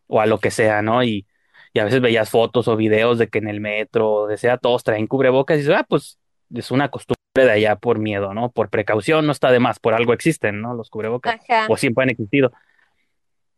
o 0.06 0.20
a 0.20 0.26
lo 0.26 0.38
que 0.38 0.50
sea, 0.50 0.80
¿no? 0.80 1.04
Y, 1.04 1.26
y 1.74 1.80
a 1.80 1.84
veces 1.84 2.00
veías 2.00 2.30
fotos 2.30 2.66
o 2.66 2.76
videos 2.76 3.18
de 3.18 3.28
que 3.28 3.38
en 3.38 3.48
el 3.48 3.60
metro, 3.60 4.12
o 4.12 4.26
de 4.26 4.38
sea, 4.38 4.56
todos 4.56 4.84
traen 4.84 5.06
cubrebocas 5.06 5.56
y 5.56 5.60
dices, 5.60 5.76
ah, 5.76 5.84
pues 5.86 6.18
es 6.54 6.70
una 6.70 6.90
costumbre 6.90 7.23
de 7.42 7.50
allá 7.50 7.76
por 7.76 7.98
miedo, 7.98 8.32
¿no? 8.32 8.50
Por 8.50 8.68
precaución, 8.68 9.26
no 9.26 9.32
está 9.32 9.50
de 9.50 9.58
más, 9.58 9.80
por 9.80 9.94
algo 9.94 10.12
existen, 10.12 10.60
¿no? 10.60 10.74
Los 10.74 10.88
cubrebocas, 10.88 11.40
Ajá. 11.48 11.66
o 11.68 11.76
siempre 11.76 12.04
han 12.04 12.10
existido. 12.10 12.52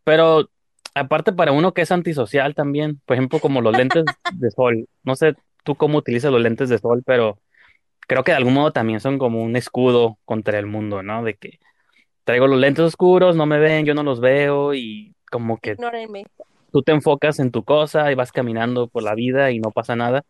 Pero 0.05 0.49
aparte 0.95 1.33
para 1.33 1.53
uno 1.53 1.75
que 1.75 1.83
es 1.83 1.93
antisocial 1.93 2.55
también, 2.55 3.01
por 3.05 3.17
ejemplo, 3.17 3.39
como 3.39 3.61
los 3.61 3.77
lentes 3.77 4.05
de 4.33 4.51
sol. 4.51 4.89
No 5.03 5.15
sé 5.15 5.35
tú 5.63 5.75
cómo 5.75 5.99
utilizas 5.99 6.33
los 6.33 6.41
lentes 6.41 6.69
de 6.71 6.79
sol, 6.79 7.03
pero 7.05 7.39
creo 8.07 8.25
que 8.25 8.33
de 8.33 8.39
algún 8.39 8.55
modo 8.55 8.73
también 8.73 9.01
son 9.01 9.19
como 9.19 9.43
un 9.43 9.57
escudo 9.57 10.19
contra 10.25 10.59
el 10.59 10.67
mundo, 10.67 11.03
¿no? 11.03 11.23
De 11.23 11.35
que 11.35 11.59
traigo 12.25 12.47
los 12.47 12.59
lentes 12.59 12.85
oscuros, 12.85 13.37
no 13.37 13.47
me 13.47 13.59
ven, 13.59 13.85
yo 13.85 13.95
no 13.95 14.03
los 14.03 14.21
veo 14.21 14.73
y 14.75 15.15
como 15.31 15.59
que 15.59 15.73
Ignórenme. 15.73 16.25
tú 16.73 16.83
te 16.83 16.93
enfocas 16.93 17.41
en 17.41 17.51
tu 17.51 17.63
cosa 17.63 18.11
y 18.11 18.15
vas 18.15 18.33
caminando 18.33 18.89
por 18.89 19.03
la 19.03 19.15
vida 19.15 19.51
y 19.51 19.59
no 19.59 19.71
pasa 19.71 19.97
nada. 19.97 20.25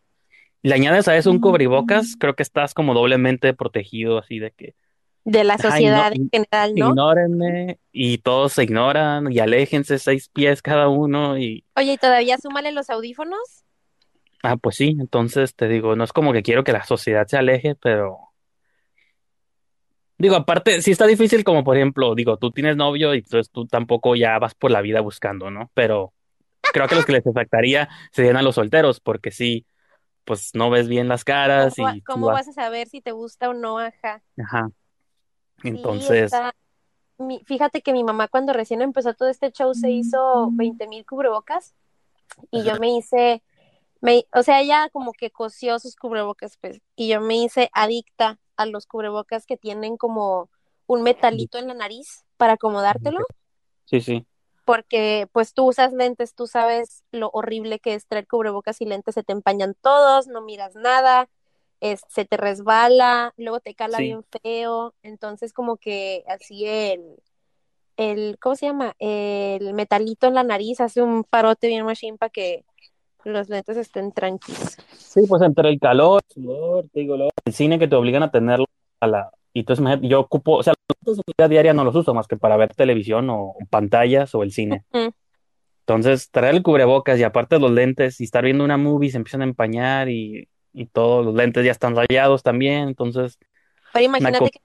Y 0.67 0.69
le 0.69 0.75
añades 0.75 1.07
a 1.07 1.17
eso 1.17 1.31
un 1.31 1.39
cubrebocas, 1.39 2.17
creo 2.19 2.35
que 2.35 2.43
estás 2.43 2.75
como 2.75 2.93
doblemente 2.93 3.55
protegido, 3.55 4.19
así 4.19 4.41
de 4.41 4.51
que, 4.51 4.75
De 5.23 5.45
la 5.45 5.59
no, 5.59 5.63
sociedad 5.63 6.13
en 6.13 6.29
general, 6.29 6.75
¿no? 6.75 6.89
ignórenme 6.89 7.79
y 7.93 8.19
todos 8.19 8.55
se 8.55 8.65
ignoran 8.65 9.31
y 9.31 9.39
aléjense 9.39 10.01
seis 10.01 10.29
pies 10.29 10.63
cada 10.63 10.89
uno 10.89 11.39
y 11.39 11.65
Oye, 11.77 11.93
y 11.93 11.97
todavía 11.99 12.37
súmale 12.39 12.73
los 12.73 12.91
audífonos. 12.91 13.39
Ah, 14.43 14.57
pues 14.57 14.75
sí, 14.75 14.97
entonces 14.99 15.55
te 15.55 15.69
digo, 15.69 15.95
no 15.95 16.03
es 16.03 16.13
como 16.13 16.33
que 16.33 16.43
quiero 16.43 16.65
que 16.65 16.73
la 16.73 16.83
sociedad 16.83 17.29
se 17.29 17.37
aleje, 17.37 17.77
pero 17.77 18.19
digo, 20.19 20.35
aparte, 20.35 20.83
sí 20.83 20.91
está 20.91 21.07
difícil 21.07 21.45
como 21.45 21.63
por 21.63 21.77
ejemplo, 21.77 22.17
digo, 22.17 22.39
tú 22.39 22.51
tienes 22.51 22.77
novio 22.77 23.15
y 23.15 23.19
entonces 23.19 23.53
tú 23.53 23.69
tampoco 23.69 24.17
ya 24.17 24.37
vas 24.41 24.57
por 24.57 24.73
la 24.73 24.81
vida 24.81 25.01
buscando, 25.01 25.49
¿no? 25.49 25.71
Pero 25.75 26.13
creo 26.73 26.89
que 26.89 26.97
los 26.97 27.07
que 27.07 27.13
les 27.13 27.27
afectaría 27.29 27.89
serían 28.11 28.37
a 28.37 28.43
los 28.43 28.57
solteros, 28.57 28.99
porque 28.99 29.31
sí, 29.31 29.65
pues 30.27 30.51
no 30.55 30.71
ves 30.71 30.89
bien 30.89 31.09
las 31.09 31.25
caras 31.25 31.75
¿Cómo, 31.77 31.89
va- 31.89 31.97
y 31.97 32.01
cómo 32.03 32.27
vas, 32.27 32.47
vas 32.47 32.49
a 32.49 32.53
saber 32.53 32.89
si 32.89 33.01
te 33.01 33.13
gusta 33.13 33.49
o 33.49 33.55
no? 33.55 33.79
Ajá. 33.79 34.23
ajá, 34.39 34.71
Sí, 35.63 35.69
entonces, 35.69 36.25
está. 36.25 36.55
Mi, 37.19 37.43
fíjate 37.47 37.81
que 37.83 37.93
mi 37.95 38.05
mamá 38.05 38.29
cuando 38.29 38.53
recién 38.53 38.83
empezó 38.83 39.15
todo 39.15 39.29
este 39.31 39.51
show 39.51 39.75
se 39.75 39.91
hizo 39.91 40.51
20 40.53 40.87
mil 40.87 41.07
cubrebocas 41.07 41.75
y 42.51 42.63
yo 42.65 42.79
me 42.79 42.97
hice, 42.97 43.43
me, 44.01 44.27
o 44.35 44.43
sea, 44.43 44.61
ella 44.61 44.89
como 44.93 45.13
que 45.13 45.31
cosió 45.31 45.79
sus 45.79 45.97
cubrebocas, 45.97 46.59
pues, 46.59 46.81
y 46.97 47.09
yo 47.09 47.21
me 47.21 47.37
hice 47.37 47.71
adicta 47.73 48.39
a 48.57 48.67
los 48.67 48.87
cubrebocas 48.87 49.47
que 49.47 49.57
tienen 49.57 49.97
como 49.97 50.51
un 50.87 51.03
metalito 51.03 51.59
en 51.59 51.69
la 51.69 51.75
nariz 51.75 52.25
para 52.37 52.55
acomodártelo, 52.55 53.21
sí, 53.87 54.01
sí, 54.01 54.27
porque 54.67 55.29
pues 55.33 55.55
tú 55.55 55.69
usas 55.69 55.93
lentes, 55.93 56.35
tú 56.35 56.49
sabes 56.49 57.05
lo 57.13 57.31
horrible 57.33 57.79
que 57.79 57.95
es 57.95 58.07
traer 58.07 58.27
cubrebocas 58.27 58.81
y 58.81 58.85
lentes, 58.85 59.15
se 59.15 59.23
te 59.23 59.33
empañan 59.33 59.77
todos, 59.81 60.27
no 60.27 60.43
miras 60.43 60.75
nada, 60.75 61.29
es, 61.81 62.03
se 62.09 62.25
te 62.25 62.37
resbala, 62.37 63.33
luego 63.37 63.61
te 63.61 63.75
cala 63.75 63.99
sí, 63.99 64.05
bien 64.05 64.25
feo, 64.43 64.93
entonces 65.05 65.53
como 65.53 65.77
que 65.77 66.25
así 66.27 66.67
el, 66.67 67.17
el, 67.97 68.39
¿cómo 68.41 68.57
se 68.57 68.67
llama? 68.67 68.95
El 68.99 69.73
metalito 69.73 70.27
en 70.27 70.35
la 70.35 70.43
nariz 70.43 70.81
hace 70.81 71.01
un 71.01 71.23
parote 71.23 71.69
bien 71.69 71.87
machine 71.87 72.19
para 72.19 72.31
que 72.31 72.65
los 73.23 73.49
lentes 73.49 73.77
estén 73.77 74.11
tranquilos. 74.11 74.77
sí, 74.99 75.23
pues 75.29 75.43
entre 75.43 75.69
el 75.69 75.79
calor, 75.79 76.23
el 76.29 76.35
sudor, 76.43 76.89
te 76.93 77.01
digo, 77.01 77.17
luego 77.17 77.31
el 77.45 77.53
cine 77.53 77.79
que 77.79 77.87
te 77.87 77.95
obligan 77.95 78.25
a 78.25 78.33
tenerlo 78.33 78.67
a 78.99 79.07
la, 79.07 79.31
y 79.57 79.61
entonces 79.61 79.87
yo 80.03 80.21
ocupo, 80.21 80.57
o 80.57 80.63
sea, 80.63 80.75
los 81.07 81.19
vida 81.27 81.49
diaria 81.49 81.73
no 81.73 81.83
los 81.83 81.97
uso 81.97 82.13
más 82.13 82.27
que 82.27 82.37
para 82.37 82.59
ver 82.59 82.75
televisión 82.75 83.31
o 83.31 83.55
pantallas 83.71 84.35
o 84.35 84.43
el 84.43 84.53
cine. 84.53 84.85
Mm. 84.93 85.09
Entonces, 85.81 86.31
traer 86.31 86.57
el 86.57 86.63
cubrebocas 86.63 87.19
y 87.19 87.23
aparte 87.23 87.59
los 87.59 87.71
lentes 87.71 88.21
y 88.21 88.25
estar 88.25 88.45
viendo 88.45 88.65
una 88.65 88.77
movie 88.77 89.11
se 89.11 89.17
empiezan 89.17 89.41
a 89.41 89.45
empañar 89.45 90.11
y, 90.11 90.47
y 90.75 90.85
todos 90.89 91.25
los 91.25 91.35
lentes 91.35 91.65
ya 91.65 91.71
están 91.71 91.97
rayados 91.97 92.43
también. 92.43 92.87
Entonces, 92.89 93.39
Pero 93.95 94.05
imagínate 94.05 94.51
que, 94.51 94.61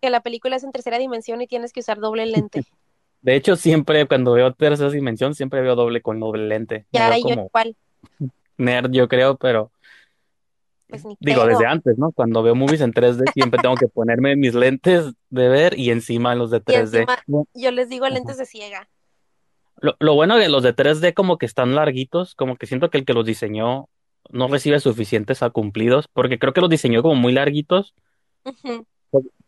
que 0.00 0.08
la 0.08 0.22
película 0.22 0.56
es 0.56 0.64
en 0.64 0.72
tercera 0.72 0.96
dimensión 0.96 1.42
y 1.42 1.46
tienes 1.46 1.74
que 1.74 1.80
usar 1.80 1.98
doble 1.98 2.24
lente. 2.24 2.62
de 3.20 3.34
hecho, 3.36 3.56
siempre 3.56 4.06
cuando 4.06 4.32
veo 4.32 4.54
tercera 4.54 4.88
dimensión, 4.88 5.34
siempre 5.34 5.60
veo 5.60 5.76
doble 5.76 6.00
con 6.00 6.18
doble 6.18 6.46
lente. 6.46 6.86
Ya, 6.92 7.14
yo 7.14 7.24
como 7.24 7.46
igual, 7.48 7.76
nerd, 8.56 8.90
yo 8.90 9.06
creo, 9.06 9.36
pero 9.36 9.70
pues 10.90 11.04
ni 11.04 11.16
digo, 11.20 11.40
pedo. 11.42 11.48
desde 11.50 11.66
antes, 11.66 11.96
¿no? 11.98 12.12
Cuando 12.12 12.42
veo 12.42 12.54
movies 12.54 12.80
en 12.82 12.92
3D, 12.92 13.24
siempre 13.32 13.60
tengo 13.62 13.76
que 13.76 13.88
ponerme 13.88 14.36
mis 14.36 14.54
lentes 14.54 15.12
de 15.30 15.48
ver 15.48 15.78
y 15.78 15.90
encima 15.90 16.34
los 16.34 16.50
de 16.50 16.58
Y 16.58 16.60
3D. 16.60 16.98
encima, 17.00 17.18
Bu- 17.26 17.46
yo 17.54 17.70
les 17.70 17.88
digo 17.88 18.08
lentes 18.08 18.36
de 18.36 18.46
ciega. 18.46 18.88
Lo, 19.80 19.96
lo 19.98 20.14
bueno 20.14 20.36
de 20.36 20.48
los 20.50 20.62
de 20.62 20.74
3D 20.74 21.14
como 21.14 21.38
que 21.38 21.46
están 21.46 21.74
larguitos, 21.74 22.34
como 22.34 22.56
que 22.56 22.66
siento 22.66 22.90
que 22.90 22.98
el 22.98 23.04
que 23.04 23.14
los 23.14 23.24
diseñó 23.24 23.88
no 24.30 24.48
recibe 24.48 24.78
suficientes 24.80 25.42
a 25.42 25.50
cumplidos, 25.50 26.06
porque 26.12 26.38
creo 26.38 26.52
que 26.52 26.60
los 26.60 26.68
diseñó 26.70 27.02
como 27.02 27.14
muy 27.14 27.32
larguitos. 27.32 27.94
Ujú. 28.44 28.86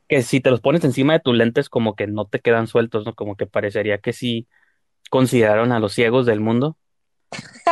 que 0.08 0.22
si 0.22 0.40
te 0.40 0.50
los 0.50 0.60
pones 0.60 0.84
encima 0.84 1.14
de 1.14 1.20
tus 1.20 1.34
lentes 1.34 1.68
como 1.70 1.94
que 1.96 2.06
no 2.06 2.26
te 2.26 2.40
quedan 2.40 2.66
sueltos, 2.66 3.06
¿no? 3.06 3.14
Como 3.14 3.36
que 3.36 3.46
parecería 3.46 3.98
que 3.98 4.12
sí 4.12 4.46
consideraron 5.10 5.72
a 5.72 5.78
los 5.80 5.92
ciegos 5.94 6.26
del 6.26 6.40
mundo. 6.40 6.76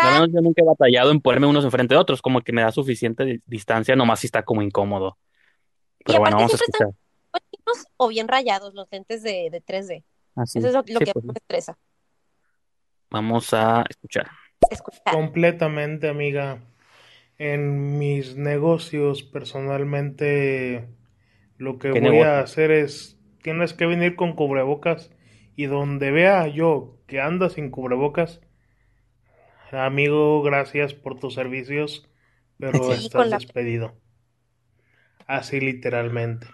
Al 0.00 0.12
menos 0.14 0.30
yo 0.32 0.40
nunca 0.40 0.62
he 0.62 0.64
batallado 0.64 1.10
en 1.10 1.20
ponerme 1.20 1.46
unos 1.46 1.64
enfrente 1.64 1.94
de 1.94 2.00
otros, 2.00 2.22
como 2.22 2.40
que 2.42 2.52
me 2.52 2.62
da 2.62 2.72
suficiente 2.72 3.24
di- 3.24 3.42
distancia, 3.46 3.96
nomás 3.96 4.20
si 4.20 4.26
está 4.26 4.44
como 4.44 4.62
incómodo. 4.62 5.18
Y 6.04 6.04
Pero 6.04 6.20
bueno, 6.20 6.36
vamos 6.38 6.54
a 6.54 6.56
están 6.58 6.58
escuchar. 6.58 6.90
bonitos 7.32 7.86
o 7.96 8.08
bien 8.08 8.28
rayados 8.28 8.74
los 8.74 8.88
lentes 8.90 9.22
de, 9.22 9.50
de 9.50 9.60
3D. 9.60 10.04
Así, 10.34 10.60
Eso 10.60 10.68
es 10.68 10.74
lo, 10.74 10.84
lo 10.88 11.00
sí, 11.00 11.04
que 11.04 11.12
pues 11.12 11.24
me 11.34 11.38
estresa. 11.38 11.78
vamos 13.10 13.52
a 13.54 13.84
escuchar. 13.88 14.30
Escuchar. 14.70 15.18
Completamente, 15.18 16.08
amiga. 16.08 16.62
En 17.38 17.98
mis 17.98 18.36
negocios, 18.36 19.22
personalmente, 19.24 20.88
lo 21.58 21.78
que 21.78 21.92
¿Qué 21.92 22.00
voy 22.00 22.20
negocio? 22.22 22.22
a 22.22 22.40
hacer 22.40 22.70
es, 22.72 23.18
tienes 23.42 23.74
que 23.74 23.86
venir 23.86 24.16
con 24.16 24.34
cubrebocas 24.34 25.10
y 25.56 25.66
donde 25.66 26.10
vea 26.12 26.48
yo 26.48 26.98
que 27.06 27.20
andas 27.20 27.54
sin 27.54 27.70
cubrebocas, 27.70 28.40
amigo, 29.72 30.42
gracias 30.42 30.94
por 30.94 31.18
tus 31.18 31.34
servicios, 31.34 32.08
pero 32.58 32.94
Sí, 32.94 32.94
estás 32.94 33.28
la 33.28 33.38
despedido. 33.38 33.96
así 35.26 35.60
literalmente. 35.60 36.46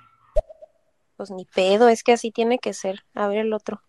Pues 1.18 1.30
ni 1.30 1.44
pedo, 1.44 1.90
es 1.90 2.02
que 2.02 2.12
así 2.12 2.30
tiene 2.30 2.58
que 2.58 2.72
ser. 2.72 3.00
A 3.12 3.28
ver 3.28 3.38
el 3.40 3.52
otro. 3.52 3.82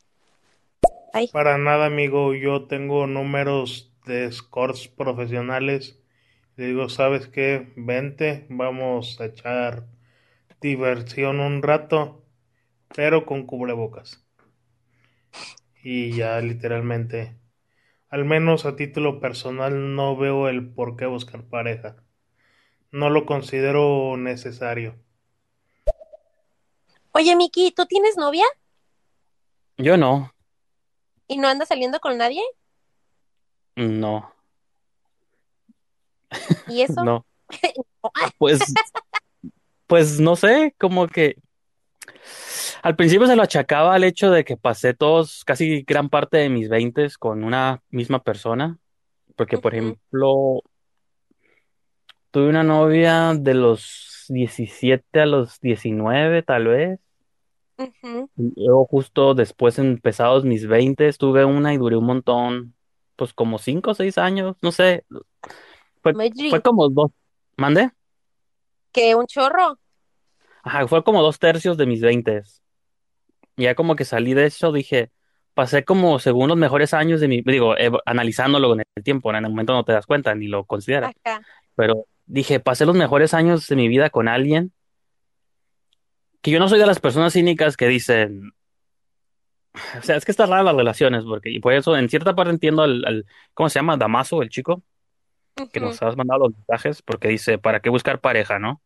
Ay, 1.14 1.32
Para 1.32 1.58
nada, 1.58 1.86
amigo, 1.86 2.34
yo 2.34 2.68
tengo 2.68 3.08
números 3.08 3.94
de 4.06 4.30
scores 4.30 4.90
profesionales. 4.90 6.02
Le 6.58 6.68
digo, 6.68 6.90
¿sabes 6.90 7.28
qué? 7.30 7.72
Vente, 7.78 8.46
vamos 8.50 9.22
a 9.22 9.26
echar 9.28 9.88
diversión 10.62 11.40
un 11.42 11.64
rato, 11.64 12.26
pero 12.96 13.26
con 13.26 13.46
cubrebocas. 13.48 14.26
Y 15.82 16.12
ya 16.14 16.40
literalmente, 16.42 17.36
al 18.10 18.26
menos 18.26 18.66
a 18.66 18.76
título 18.76 19.20
personal, 19.20 19.96
no 19.96 20.16
veo 20.16 20.48
el 20.48 20.70
por 20.70 20.96
qué 20.96 21.06
buscar 21.06 21.44
pareja. 21.44 21.96
No 22.92 23.10
lo 23.10 23.26
considero 23.26 24.16
necesario. 24.18 24.96
Oye, 27.12 27.36
Miki, 27.36 27.72
¿tú 27.72 27.86
tienes 27.86 28.16
novia 28.16 28.46
Yo 29.78 29.98
no, 29.98 30.32
y 31.28 31.38
no 31.38 31.48
andas 31.48 31.68
saliendo 31.68 32.00
con 32.00 32.18
nadie? 32.18 32.42
no, 33.76 34.34
¿Y 36.68 36.82
eso? 36.82 37.04
no. 37.04 37.26
Pues, 38.38 38.60
pues 39.88 40.20
no 40.20 40.36
sé, 40.36 40.74
como 40.80 41.08
que 41.08 41.36
al 42.82 42.96
principio 42.96 43.28
se 43.28 43.36
lo 43.36 43.44
achacaba 43.44 43.94
al 43.94 44.04
hecho 44.04 44.32
de 44.32 44.44
que 44.44 44.58
pasé 44.58 44.94
todos, 44.94 45.44
casi 45.46 45.84
gran 45.84 46.10
parte 46.10 46.38
de 46.38 46.50
mis 46.50 46.70
veintes 46.70 47.18
con 47.18 47.44
una 47.44 47.82
misma 47.90 48.24
persona, 48.24 48.78
porque 49.36 49.58
por 49.58 49.74
ejemplo, 49.74 50.62
tuve 52.32 52.50
una 52.50 52.64
novia 52.64 53.34
de 53.34 53.54
los 53.54 54.26
17 54.30 55.22
a 55.22 55.26
los 55.26 55.60
19 55.60 56.44
tal 56.44 56.68
vez, 56.68 57.00
ujú. 57.78 58.30
y 58.36 58.66
luego 58.66 58.86
justo 58.86 59.34
después 59.34 59.80
empezados 59.80 60.46
mis 60.46 60.68
veintes 60.68 61.18
tuve 61.18 61.46
una 61.46 61.74
y 61.74 61.78
duré 61.78 61.98
un 61.98 62.06
montón, 62.06 62.74
pues 63.16 63.34
como 63.34 63.58
cinco 63.58 63.92
o 63.92 63.96
seis 63.96 64.18
años, 64.18 64.56
no 64.62 64.72
sé, 64.72 65.06
fue, 66.02 66.14
fue 66.50 66.62
como 66.62 66.90
dos, 66.90 67.12
¿mande? 67.58 67.92
que 68.98 69.14
un 69.14 69.28
chorro. 69.28 69.78
Ajá, 70.68 70.88
fue 70.88 71.04
como 71.04 71.22
dos 71.22 71.40
tercios 71.40 71.78
de 71.78 71.86
mis 71.86 72.02
veintes. 72.02 72.62
Ya 73.56 73.74
como 73.74 73.96
que 73.96 74.06
salí 74.06 74.34
de 74.34 74.46
eso, 74.46 74.72
dije, 74.72 75.12
pasé 75.54 75.84
como 75.84 76.20
según 76.20 76.50
los 76.50 76.58
mejores 76.58 76.94
años 76.94 77.22
de 77.22 77.28
mi, 77.28 77.42
digo, 77.42 77.76
ev- 77.76 78.02
analizándolo 78.06 78.74
en 78.74 78.84
el 78.96 79.04
tiempo. 79.04 79.30
En 79.32 79.38
el 79.38 79.50
momento 79.50 79.74
no 79.74 79.84
te 79.84 79.94
das 79.94 80.06
cuenta 80.06 80.36
ni 80.36 80.48
lo 80.48 80.66
consideras, 80.66 81.12
pero 81.76 82.06
dije, 82.26 82.60
pasé 82.60 82.86
los 82.86 82.96
mejores 82.96 83.34
años 83.34 83.66
de 83.68 83.76
mi 83.76 83.88
vida 83.88 84.10
con 84.10 84.28
alguien 84.28 84.72
que 86.42 86.52
yo 86.52 86.60
no 86.60 86.68
soy 86.70 86.80
de 86.80 86.86
las 86.86 87.00
personas 87.00 87.34
cínicas 87.34 87.78
que 87.78 87.88
dicen, 87.88 88.52
o 90.00 90.02
sea, 90.02 90.16
es 90.16 90.26
que 90.26 90.32
está 90.32 90.46
rara 90.46 90.64
las 90.64 90.76
relaciones, 90.76 91.24
porque, 91.24 91.50
y 91.50 91.60
por 91.60 91.74
eso 91.74 91.96
en 91.98 92.10
cierta 92.10 92.36
parte 92.36 92.52
entiendo 92.52 92.84
al, 92.84 93.04
al- 93.06 93.26
¿cómo 93.54 93.70
se 93.70 93.80
llama? 93.80 93.98
Damaso, 93.98 94.42
el 94.42 94.50
chico, 94.50 94.84
que 95.72 95.80
nos 95.80 96.02
has 96.04 96.16
mandado 96.16 96.42
los 96.48 96.54
mensajes, 96.56 97.02
porque 97.02 97.28
dice, 97.30 97.58
¿para 97.58 97.80
qué 97.80 97.90
buscar 97.90 98.20
pareja, 98.20 98.60
no? 98.60 98.82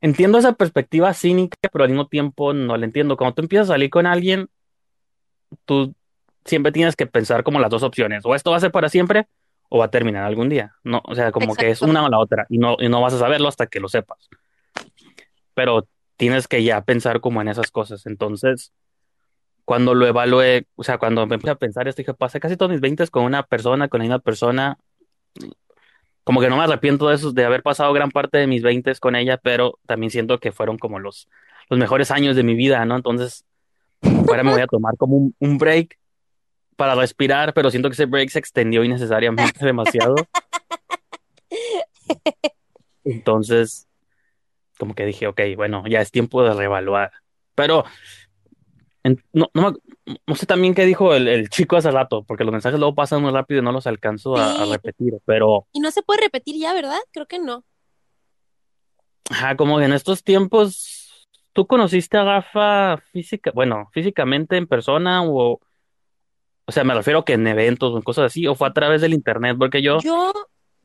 Entiendo 0.00 0.38
esa 0.38 0.52
perspectiva 0.52 1.12
cínica, 1.14 1.56
pero 1.72 1.84
al 1.84 1.90
mismo 1.90 2.06
tiempo 2.06 2.52
no 2.52 2.76
la 2.76 2.84
entiendo. 2.84 3.16
Cuando 3.16 3.34
tú 3.34 3.42
empiezas 3.42 3.70
a 3.70 3.74
salir 3.74 3.90
con 3.90 4.06
alguien, 4.06 4.48
tú 5.64 5.94
siempre 6.44 6.72
tienes 6.72 6.96
que 6.96 7.06
pensar 7.06 7.42
como 7.42 7.60
las 7.60 7.70
dos 7.70 7.82
opciones, 7.82 8.24
o 8.24 8.34
esto 8.34 8.50
va 8.50 8.56
a 8.56 8.60
ser 8.60 8.70
para 8.70 8.88
siempre 8.88 9.26
o 9.68 9.78
va 9.78 9.86
a 9.86 9.90
terminar 9.90 10.24
algún 10.24 10.48
día. 10.48 10.74
No, 10.84 11.02
o 11.04 11.14
sea, 11.14 11.32
como 11.32 11.54
que 11.54 11.70
es 11.70 11.78
Exacto. 11.78 11.90
una 11.90 12.04
o 12.04 12.08
la 12.08 12.18
otra 12.18 12.46
y 12.48 12.58
no, 12.58 12.76
y 12.78 12.88
no 12.88 13.00
vas 13.00 13.14
a 13.14 13.18
saberlo 13.18 13.48
hasta 13.48 13.66
que 13.66 13.80
lo 13.80 13.88
sepas. 13.88 14.28
Pero 15.54 15.88
tienes 16.16 16.46
que 16.48 16.62
ya 16.62 16.82
pensar 16.82 17.20
como 17.20 17.40
en 17.40 17.48
esas 17.48 17.70
cosas. 17.70 18.06
Entonces, 18.06 18.72
cuando 19.64 19.94
lo 19.94 20.06
evalué, 20.06 20.66
o 20.76 20.84
sea, 20.84 20.98
cuando 20.98 21.26
me 21.26 21.34
empecé 21.34 21.50
a 21.50 21.56
pensar 21.56 21.88
esto, 21.88 22.00
dije, 22.00 22.14
pasé 22.14 22.38
casi 22.38 22.56
todos 22.56 22.70
mis 22.70 22.80
20 22.80 23.06
con 23.08 23.24
una 23.24 23.42
persona, 23.42 23.88
con 23.88 23.98
la 23.98 24.04
misma 24.04 24.18
persona, 24.20 24.78
como 26.26 26.40
que 26.40 26.50
no 26.50 26.56
me 26.56 26.64
arrepiento 26.64 27.08
de 27.08 27.14
eso, 27.14 27.30
de 27.30 27.44
haber 27.44 27.62
pasado 27.62 27.92
gran 27.92 28.10
parte 28.10 28.36
de 28.36 28.48
mis 28.48 28.60
20 28.60 28.96
con 28.96 29.14
ella, 29.14 29.36
pero 29.36 29.78
también 29.86 30.10
siento 30.10 30.40
que 30.40 30.50
fueron 30.50 30.76
como 30.76 30.98
los, 30.98 31.28
los 31.70 31.78
mejores 31.78 32.10
años 32.10 32.34
de 32.34 32.42
mi 32.42 32.56
vida, 32.56 32.84
¿no? 32.84 32.96
Entonces, 32.96 33.44
ahora 34.02 34.42
me 34.42 34.50
voy 34.50 34.60
a 34.60 34.66
tomar 34.66 34.96
como 34.96 35.16
un, 35.16 35.36
un 35.38 35.56
break 35.56 35.96
para 36.74 36.96
respirar, 36.96 37.54
pero 37.54 37.70
siento 37.70 37.88
que 37.88 37.92
ese 37.92 38.06
break 38.06 38.30
se 38.30 38.40
extendió 38.40 38.82
innecesariamente 38.82 39.64
demasiado. 39.64 40.16
Entonces, 43.04 43.86
como 44.80 44.96
que 44.96 45.06
dije, 45.06 45.28
ok, 45.28 45.40
bueno, 45.54 45.84
ya 45.86 46.00
es 46.00 46.10
tiempo 46.10 46.42
de 46.42 46.54
reevaluar. 46.54 47.12
Pero 47.54 47.84
en- 49.06 49.22
no, 49.32 49.50
no, 49.54 49.72
me- 49.72 50.16
no 50.26 50.34
sé 50.34 50.46
también 50.46 50.74
qué 50.74 50.84
dijo 50.84 51.14
el, 51.14 51.28
el 51.28 51.48
chico 51.48 51.76
hace 51.76 51.90
rato, 51.90 52.24
porque 52.24 52.44
los 52.44 52.52
mensajes 52.52 52.78
luego 52.78 52.94
pasan 52.94 53.22
muy 53.22 53.30
rápido 53.32 53.60
y 53.60 53.64
no 53.64 53.72
los 53.72 53.86
alcanzo 53.86 54.36
a, 54.36 54.64
repetir. 54.66 55.14
Pero, 55.24 55.66
Y 55.72 55.80
no 55.80 55.90
se 55.90 56.02
puede 56.02 56.22
repetir 56.22 56.56
ya, 56.60 56.72
¿verdad? 56.74 56.98
Creo 57.12 57.26
que 57.26 57.38
no. 57.38 57.64
ajá, 59.30 59.56
como 59.56 59.78
que 59.78 59.84
en 59.84 59.92
estos 59.92 60.22
tiempos, 60.22 61.26
¿tú 61.52 61.66
conociste 61.66 62.16
a 62.16 62.24
Rafa 62.24 62.96
física, 63.12 63.50
bueno, 63.54 63.88
físicamente 63.92 64.56
en 64.56 64.66
persona 64.66 65.22
o, 65.24 65.60
o 66.68 66.72
sea, 66.72 66.84
me 66.84 66.94
refiero 66.94 67.24
que 67.24 67.34
en 67.34 67.46
eventos 67.46 67.92
o 67.92 67.96
en 67.96 68.02
cosas 68.02 68.26
así, 68.26 68.46
o 68.46 68.54
fue 68.54 68.68
a 68.68 68.72
través 68.72 69.00
del 69.00 69.14
internet? 69.14 69.56
Porque 69.58 69.82
yo, 69.82 69.98
Yo, 70.00 70.32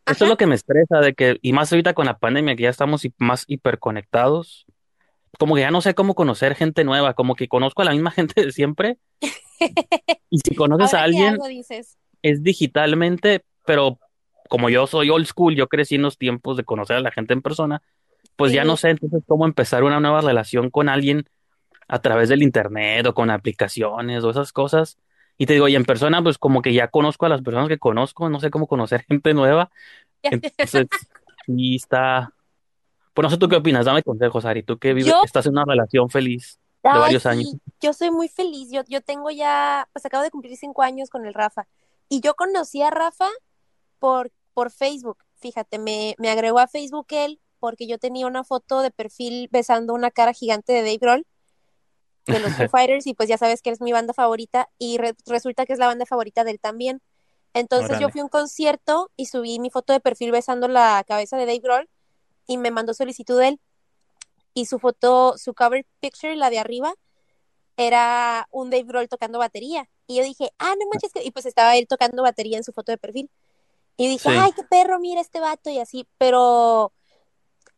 esto 0.06 0.12
ajá, 0.12 0.26
es 0.26 0.30
lo 0.30 0.38
que 0.38 0.48
me 0.48 0.56
estresa, 0.56 1.00
de 1.00 1.14
que, 1.14 1.38
y 1.42 1.54
más 1.54 1.72
ahorita 1.72 1.94
con 1.94 2.06
la 2.06 2.18
pandemia, 2.20 2.56
que 2.56 2.64
ya 2.64 2.70
estamos 2.70 3.04
hi- 3.06 3.14
más 3.18 3.46
hiperconectados. 3.48 4.66
Como 5.40 5.56
que 5.56 5.62
ya 5.62 5.72
no 5.72 5.82
sé 5.82 5.96
cómo 5.96 6.16
conocer 6.16 6.56
gente 6.56 6.84
nueva, 6.84 7.14
como 7.14 7.36
que 7.36 7.48
conozco 7.48 7.82
a 7.82 7.86
la 7.86 7.92
misma 7.92 8.12
gente 8.12 8.46
de 8.46 8.52
siempre 8.52 8.98
y 10.30 10.40
si 10.40 10.56
conoces 10.56 10.94
a 10.94 10.98
ahora 10.98 11.06
alguien 11.06 11.34
hago, 11.36 11.48
dices. 11.48 11.98
es 12.22 12.44
digitalmente, 12.44 13.44
pero 13.66 14.00
como 14.50 14.70
yo 14.70 14.88
soy 14.88 15.10
old 15.10 15.26
school, 15.26 15.56
yo 15.56 15.68
crecí 15.68 15.96
en 15.96 16.02
los 16.02 16.18
tiempos 16.18 16.58
de 16.58 16.64
conocer 16.64 16.98
a 16.98 17.02
la 17.02 17.12
gente 17.12 17.34
en 17.34 17.42
persona, 17.42 17.82
pues 18.36 18.52
ya 18.52 18.64
no 18.64 18.76
sé 18.78 18.90
entonces 18.90 19.24
cómo 19.28 19.46
empezar 19.46 19.84
una 19.84 20.00
nueva 20.00 20.22
relación 20.22 20.70
con 20.70 20.90
alguien 20.90 21.26
a 21.88 22.00
través 22.00 22.30
del 22.30 22.44
internet 22.44 23.06
o 23.06 23.14
con 23.14 23.30
aplicaciones 23.30 24.24
o 24.24 24.30
esas 24.30 24.52
cosas. 24.52 24.98
Y 25.38 25.46
te 25.46 25.54
digo, 25.54 25.68
y 25.68 25.76
en 25.76 25.86
persona, 25.86 26.22
pues 26.22 26.38
como 26.38 26.62
que 26.62 26.74
ya 26.74 26.88
conozco 26.88 27.26
a 27.26 27.30
las 27.30 27.42
personas 27.42 27.68
que 27.68 27.78
conozco, 27.80 28.30
no 28.30 28.40
sé 28.40 28.50
cómo 28.50 28.68
conocer 28.68 29.04
gente 29.08 29.34
nueva. 29.34 29.72
Entonces, 30.24 30.88
sí 31.46 31.76
está. 31.76 32.34
Pues 33.14 33.24
no 33.24 33.30
sé 33.30 33.38
tú 33.38 33.48
qué 33.50 33.58
opinas, 33.58 33.86
dame 33.86 34.04
consejos, 34.04 34.46
Ari, 34.46 34.64
tú 34.64 34.78
que 34.78 34.94
vives, 34.94 35.12
Yo, 35.12 35.22
estás 35.24 35.46
en 35.46 35.54
una 35.54 35.66
relación 35.66 36.10
feliz 36.10 36.60
de 36.84 36.90
ay, 36.90 37.00
varios 37.00 37.26
años. 37.26 37.50
sí, 37.52 37.60
yo 37.82 37.94
soy 37.94 38.10
muy 38.12 38.28
feliz. 38.30 38.70
Yo, 38.72 38.82
yo 38.88 39.02
tengo 39.02 39.30
ya, 39.32 39.88
pues 39.94 40.06
acabo 40.06 40.24
de 40.24 40.32
cumplir 40.32 40.56
cinco 40.58 40.82
años 40.82 41.10
con 41.10 41.26
el 41.26 41.34
Rafa. 41.34 41.68
Y 42.10 42.22
yo 42.22 42.34
conocí 42.36 42.82
a 42.82 42.90
Rafa 42.90 43.28
por, 44.00 44.32
por 44.54 44.72
Facebook. 44.72 45.18
Fíjate, 45.40 45.80
me, 45.80 46.16
me 46.20 46.30
agregó 46.30 46.60
a 46.60 46.68
Facebook 46.68 47.08
él 47.12 47.40
porque 47.60 47.88
yo 47.88 47.98
tenía 48.00 48.26
una 48.28 48.44
foto 48.44 48.82
de 48.82 48.92
perfil 48.92 49.48
besando 49.52 49.94
una 49.94 50.10
cara 50.12 50.34
gigante 50.34 50.74
de 50.74 50.80
Dave 50.82 50.98
Grohl 50.98 51.26
de 52.26 52.40
los 52.40 52.54
Foo 52.54 52.68
Fighters 52.72 53.08
y 53.08 53.14
pues 53.14 53.30
ya 53.30 53.38
sabes 53.38 53.62
que 53.62 53.70
es 53.72 53.82
mi 53.82 53.92
banda 53.92 54.14
favorita 54.14 54.70
y 54.78 54.98
re- 54.98 55.16
resulta 55.28 55.66
que 55.66 55.74
es 55.74 55.80
la 55.80 55.88
banda 55.88 56.06
favorita 56.06 56.44
de 56.44 56.52
él 56.52 56.60
también. 56.60 57.02
Entonces 57.54 58.00
yo 58.00 58.10
fui 58.10 58.22
a 58.22 58.24
un 58.24 58.30
concierto 58.30 59.12
y 59.18 59.26
subí 59.26 59.60
mi 59.60 59.70
foto 59.70 59.92
de 59.94 60.00
perfil 60.00 60.32
besando 60.32 60.68
la 60.68 61.04
cabeza 61.08 61.38
de 61.38 61.46
Dave 61.46 61.60
Grohl 61.60 61.90
y 62.48 62.58
me 62.58 62.72
mandó 62.72 62.94
solicitud 62.94 63.40
de 63.40 63.48
él 63.50 63.60
y 64.54 64.66
su 64.66 64.80
foto, 64.80 65.38
su 65.38 65.54
cover 65.54 65.86
picture, 66.00 66.36
la 66.36 66.50
de 66.50 66.60
arriba, 66.60 66.94
era 67.78 68.48
un 68.52 68.70
Dave 68.70 68.84
Grohl 68.84 69.08
tocando 69.08 69.40
batería. 69.40 69.90
Y 70.08 70.18
yo 70.18 70.24
dije, 70.24 70.52
ah, 70.60 70.74
no 70.80 70.86
manches, 70.92 71.12
que... 71.14 71.24
y 71.24 71.32
pues 71.32 71.46
estaba 71.46 71.76
él 71.78 71.88
tocando 71.88 72.22
batería 72.24 72.58
en 72.58 72.64
su 72.64 72.74
foto 72.74 72.92
de 72.92 72.98
perfil. 72.98 73.30
Y 73.98 74.08
dije, 74.10 74.30
Sí. 74.30 74.36
ay, 74.38 74.52
qué 74.54 74.64
perro, 74.64 75.00
mira 75.00 75.22
este 75.22 75.40
vato 75.40 75.70
y 75.70 75.80
así, 75.80 76.08
pero 76.18 76.92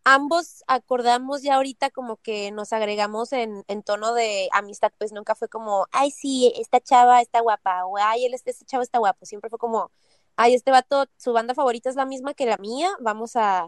ambos 0.03 0.63
acordamos 0.67 1.43
ya 1.43 1.55
ahorita 1.55 1.89
como 1.91 2.17
que 2.17 2.51
nos 2.51 2.73
agregamos 2.73 3.31
en, 3.33 3.63
en 3.67 3.83
tono 3.83 4.13
de 4.13 4.49
amistad, 4.51 4.91
pues 4.97 5.11
nunca 5.13 5.35
fue 5.35 5.47
como, 5.47 5.87
ay, 5.91 6.11
sí, 6.11 6.53
esta 6.57 6.79
chava 6.81 7.21
está 7.21 7.39
guapa, 7.41 7.85
o 7.85 7.97
ay, 7.97 8.25
él, 8.25 8.33
este, 8.33 8.51
este 8.51 8.65
chavo 8.65 8.83
está 8.83 8.99
guapo, 8.99 9.25
siempre 9.25 9.49
fue 9.49 9.59
como, 9.59 9.91
ay, 10.35 10.53
este 10.55 10.71
vato, 10.71 11.05
su 11.17 11.33
banda 11.33 11.53
favorita 11.53 11.89
es 11.89 11.95
la 11.95 12.05
misma 12.05 12.33
que 12.33 12.45
la 12.45 12.57
mía, 12.57 12.89
vamos 12.99 13.35
a, 13.35 13.67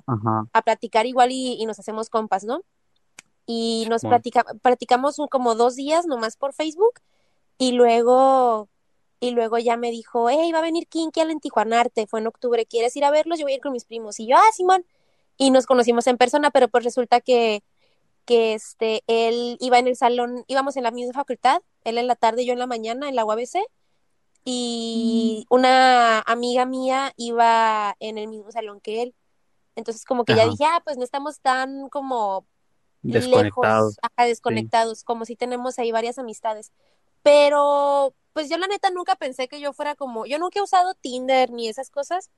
a 0.53 0.61
platicar 0.61 1.05
igual 1.05 1.31
y, 1.31 1.53
y 1.61 1.65
nos 1.65 1.79
hacemos 1.79 2.09
compas, 2.09 2.43
¿no? 2.43 2.61
Y 3.45 3.85
nos 3.89 4.01
Simón. 4.01 4.11
platica, 4.13 4.43
platicamos 4.61 5.19
un- 5.19 5.27
como 5.27 5.55
dos 5.55 5.75
días 5.75 6.05
nomás 6.07 6.35
por 6.37 6.53
Facebook 6.53 6.99
y 7.59 7.73
luego, 7.73 8.67
y 9.19 9.31
luego 9.31 9.57
ya 9.59 9.77
me 9.77 9.91
dijo, 9.91 10.29
hey, 10.29 10.51
va 10.51 10.59
a 10.59 10.61
venir 10.61 10.87
Kinky 10.87 11.19
al 11.21 11.31
Entijuanarte, 11.31 12.07
fue 12.07 12.19
en 12.19 12.27
octubre, 12.27 12.65
¿quieres 12.65 12.95
ir 12.95 13.05
a 13.05 13.11
verlos? 13.11 13.37
Yo 13.39 13.45
voy 13.45 13.53
a 13.53 13.55
ir 13.55 13.61
con 13.61 13.71
mis 13.71 13.85
primos. 13.85 14.19
Y 14.19 14.27
yo, 14.27 14.35
ah, 14.35 14.51
Simón. 14.53 14.85
Y 15.37 15.51
nos 15.51 15.65
conocimos 15.65 16.07
en 16.07 16.17
persona, 16.17 16.49
pero 16.49 16.67
pues 16.69 16.83
resulta 16.83 17.21
que, 17.21 17.61
que 18.25 18.53
este, 18.55 19.03
él 19.07 19.57
iba 19.59 19.77
en 19.79 19.87
el 19.87 19.95
salón, 19.95 20.43
íbamos 20.47 20.75
en 20.77 20.83
la 20.83 20.91
misma 20.91 21.13
facultad, 21.13 21.61
él 21.83 21.97
en 21.97 22.07
la 22.07 22.15
tarde 22.15 22.41
y 22.43 22.45
yo 22.47 22.53
en 22.53 22.59
la 22.59 22.67
mañana 22.67 23.09
en 23.09 23.15
la 23.15 23.25
UABC, 23.25 23.59
y 24.45 25.45
una 25.49 26.21
amiga 26.21 26.65
mía 26.65 27.11
iba 27.17 27.95
en 27.99 28.19
el 28.19 28.27
mismo 28.27 28.51
salón 28.51 28.79
que 28.79 29.01
él. 29.01 29.15
Entonces 29.75 30.05
como 30.05 30.23
que 30.23 30.35
ya 30.35 30.47
dije, 30.47 30.63
ah, 30.63 30.81
pues 30.85 30.97
no 30.97 31.03
estamos 31.03 31.41
tan 31.41 31.89
como 31.89 32.45
Desconectados. 33.01 33.95
lejos, 33.95 33.99
ajá, 34.01 34.27
desconectados, 34.27 35.03
como 35.03 35.25
si 35.25 35.35
tenemos 35.35 35.77
ahí 35.79 35.91
varias 35.91 36.17
amistades. 36.17 36.71
Pero, 37.23 38.13
pues 38.33 38.49
yo 38.49 38.57
la 38.57 38.67
neta 38.67 38.89
nunca 38.91 39.15
pensé 39.15 39.47
que 39.47 39.59
yo 39.59 39.73
fuera 39.73 39.95
como, 39.95 40.25
yo 40.25 40.39
nunca 40.39 40.59
he 40.59 40.63
usado 40.63 40.93
Tinder 40.93 41.51
ni 41.51 41.67
esas 41.67 41.89
cosas. 41.89 42.29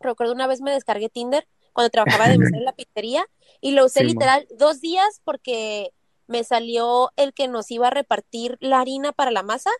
Recuerdo 0.00 0.34
una 0.34 0.46
vez 0.46 0.60
me 0.60 0.70
descargué 0.70 1.08
Tinder 1.08 1.46
cuando 1.72 1.90
trabajaba 1.90 2.28
de 2.28 2.34
en 2.34 2.64
la 2.64 2.72
pizzería 2.76 3.26
y 3.60 3.72
lo 3.72 3.86
usé 3.86 4.00
Sí, 4.00 4.06
literal 4.06 4.46
dos 4.56 4.80
días 4.80 5.20
porque 5.24 5.92
me 6.26 6.44
salió 6.44 7.10
el 7.16 7.32
que 7.34 7.48
nos 7.48 7.70
iba 7.70 7.88
a 7.88 7.90
repartir 7.90 8.56
la 8.60 8.80
harina 8.80 9.12
para 9.12 9.30
la 9.30 9.42
masa 9.42 9.70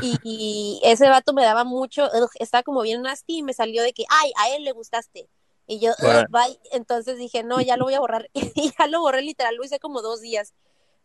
y, 0.00 0.18
y 0.22 0.80
ese 0.84 1.08
vato 1.08 1.32
me 1.32 1.42
daba 1.42 1.64
mucho, 1.64 2.04
ugh, 2.06 2.30
estaba 2.34 2.62
como 2.62 2.82
bien 2.82 3.02
nasty 3.02 3.38
y 3.38 3.42
me 3.42 3.54
salió 3.54 3.82
de 3.82 3.92
que, 3.92 4.04
ay, 4.08 4.32
a 4.36 4.50
él 4.50 4.64
le 4.64 4.72
gustaste. 4.72 5.28
Y 5.66 5.80
yo, 5.80 5.90
"Ugh, 5.90 6.08
Órale. 6.08 6.26
bye. 6.30 6.60
Entonces 6.72 7.18
dije, 7.18 7.42
no, 7.42 7.60
ya 7.60 7.76
lo 7.76 7.84
voy 7.84 7.94
a 7.94 8.00
borrar. 8.00 8.30
Y 8.54 8.72
ya 8.78 8.86
lo 8.86 9.00
borré 9.00 9.22
literal, 9.22 9.54
lo 9.56 9.64
hice 9.64 9.78
como 9.78 10.00
dos 10.00 10.20
días. 10.20 10.54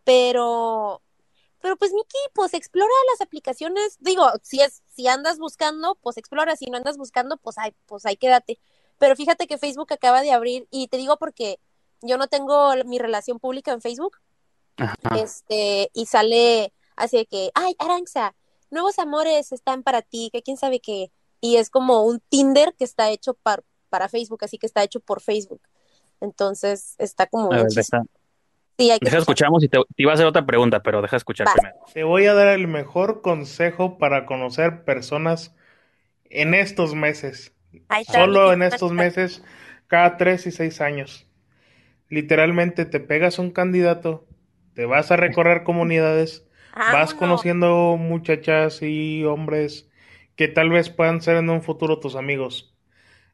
Pero, 0.04 1.02
pero 1.62 1.76
pues 1.78 1.92
Miki, 1.94 2.18
pues 2.34 2.54
explora 2.54 2.92
las 3.12 3.22
aplicaciones. 3.22 3.98
Digo, 4.00 4.26
si 4.42 4.62
es, 4.62 4.82
si 4.88 5.08
andas 5.08 5.38
buscando, 5.38 5.96
pues 5.96 6.18
explora. 6.18 6.56
Si 6.56 6.66
no 6.68 6.78
andas 6.78 6.98
buscando, 6.98 7.38
pues 7.38 7.58
ahí, 7.58 7.74
pues 7.86 8.06
ahí 8.06 8.16
quédate. 8.18 8.60
Pero 9.00 9.16
fíjate 9.16 9.48
que 9.48 9.58
Facebook 9.58 9.92
acaba 9.92 10.22
de 10.22 10.32
abrir, 10.32 10.68
y 10.72 10.88
te 10.88 10.98
digo 10.98 11.18
porque 11.18 11.60
yo 12.02 12.18
no 12.18 12.28
tengo 12.28 12.72
mi 12.86 13.00
relación 13.00 13.40
pública 13.40 13.72
en 13.72 13.82
Facebook, 13.82 14.18
Ajá. 14.78 14.96
este, 15.18 15.90
y 15.94 16.06
sale 16.06 16.74
así 16.96 17.18
de 17.18 17.26
que, 17.26 17.52
ay, 17.54 17.76
Aranxa, 17.80 18.36
nuevos 18.74 19.00
amores 19.00 19.52
están 19.54 19.84
para 19.84 20.02
ti, 20.02 20.30
que 20.34 20.44
quién 20.44 20.58
sabe 20.58 20.80
qué. 20.82 21.12
Y 21.42 21.58
es 21.58 21.70
como 21.70 22.04
un 22.06 22.22
Tinder 22.30 22.74
que 22.78 22.86
está 22.86 23.10
hecho 23.12 23.34
par- 23.36 23.64
para 23.90 24.10
Facebook, 24.10 24.44
así 24.44 24.58
que 24.58 24.66
está 24.68 24.84
hecho 24.84 25.00
por 25.00 25.22
Facebook. 25.22 25.62
Entonces 26.22 26.96
está 27.00 27.28
como 27.28 27.54
A 27.54 27.58
ver, 27.58 27.68
deja, 27.68 28.04
Sí, 28.78 28.90
hay 28.90 29.00
que 29.00 29.06
deja 29.06 29.18
escuchar. 29.18 29.22
escuchamos 29.22 29.64
y 29.64 29.70
te, 29.70 29.78
te 29.78 30.04
iba 30.04 30.12
a 30.12 30.16
hacer 30.16 30.26
otra 30.26 30.46
pregunta, 30.46 30.82
pero 30.82 31.02
deja 31.02 31.18
escuchar 31.18 31.48
primero. 31.54 31.76
Te 31.94 32.04
voy 32.04 32.26
a 32.26 32.34
dar 32.34 32.48
el 32.48 32.68
mejor 32.68 33.22
consejo 33.22 33.98
para 33.98 34.26
conocer 34.26 34.84
personas 34.84 35.56
en 36.26 36.54
estos 36.54 36.96
meses. 36.96 37.54
Solo 38.12 38.54
en 38.54 38.64
estos 38.64 38.92
meses, 38.94 39.44
cada 39.88 40.18
tres 40.18 40.48
y 40.48 40.52
seis 40.52 40.82
años. 40.82 41.28
Literalmente 42.10 42.86
te 42.86 43.00
pegas 43.00 43.40
un 43.40 43.52
candidato, 43.52 44.26
te 44.76 44.86
vas 44.86 45.12
a 45.12 45.18
recorrer 45.18 45.64
comunidades, 45.64 46.46
vas 46.88 47.14
Vámonos. 47.16 47.16
conociendo 47.16 47.98
muchachas 47.98 48.82
y 48.82 49.24
hombres 49.26 49.90
que 50.36 50.48
tal 50.48 50.70
vez 50.70 50.90
puedan 50.90 51.22
ser 51.22 51.38
en 51.38 51.50
un 51.50 51.62
futuro 51.62 52.00
tus 52.00 52.16
amigos. 52.16 52.76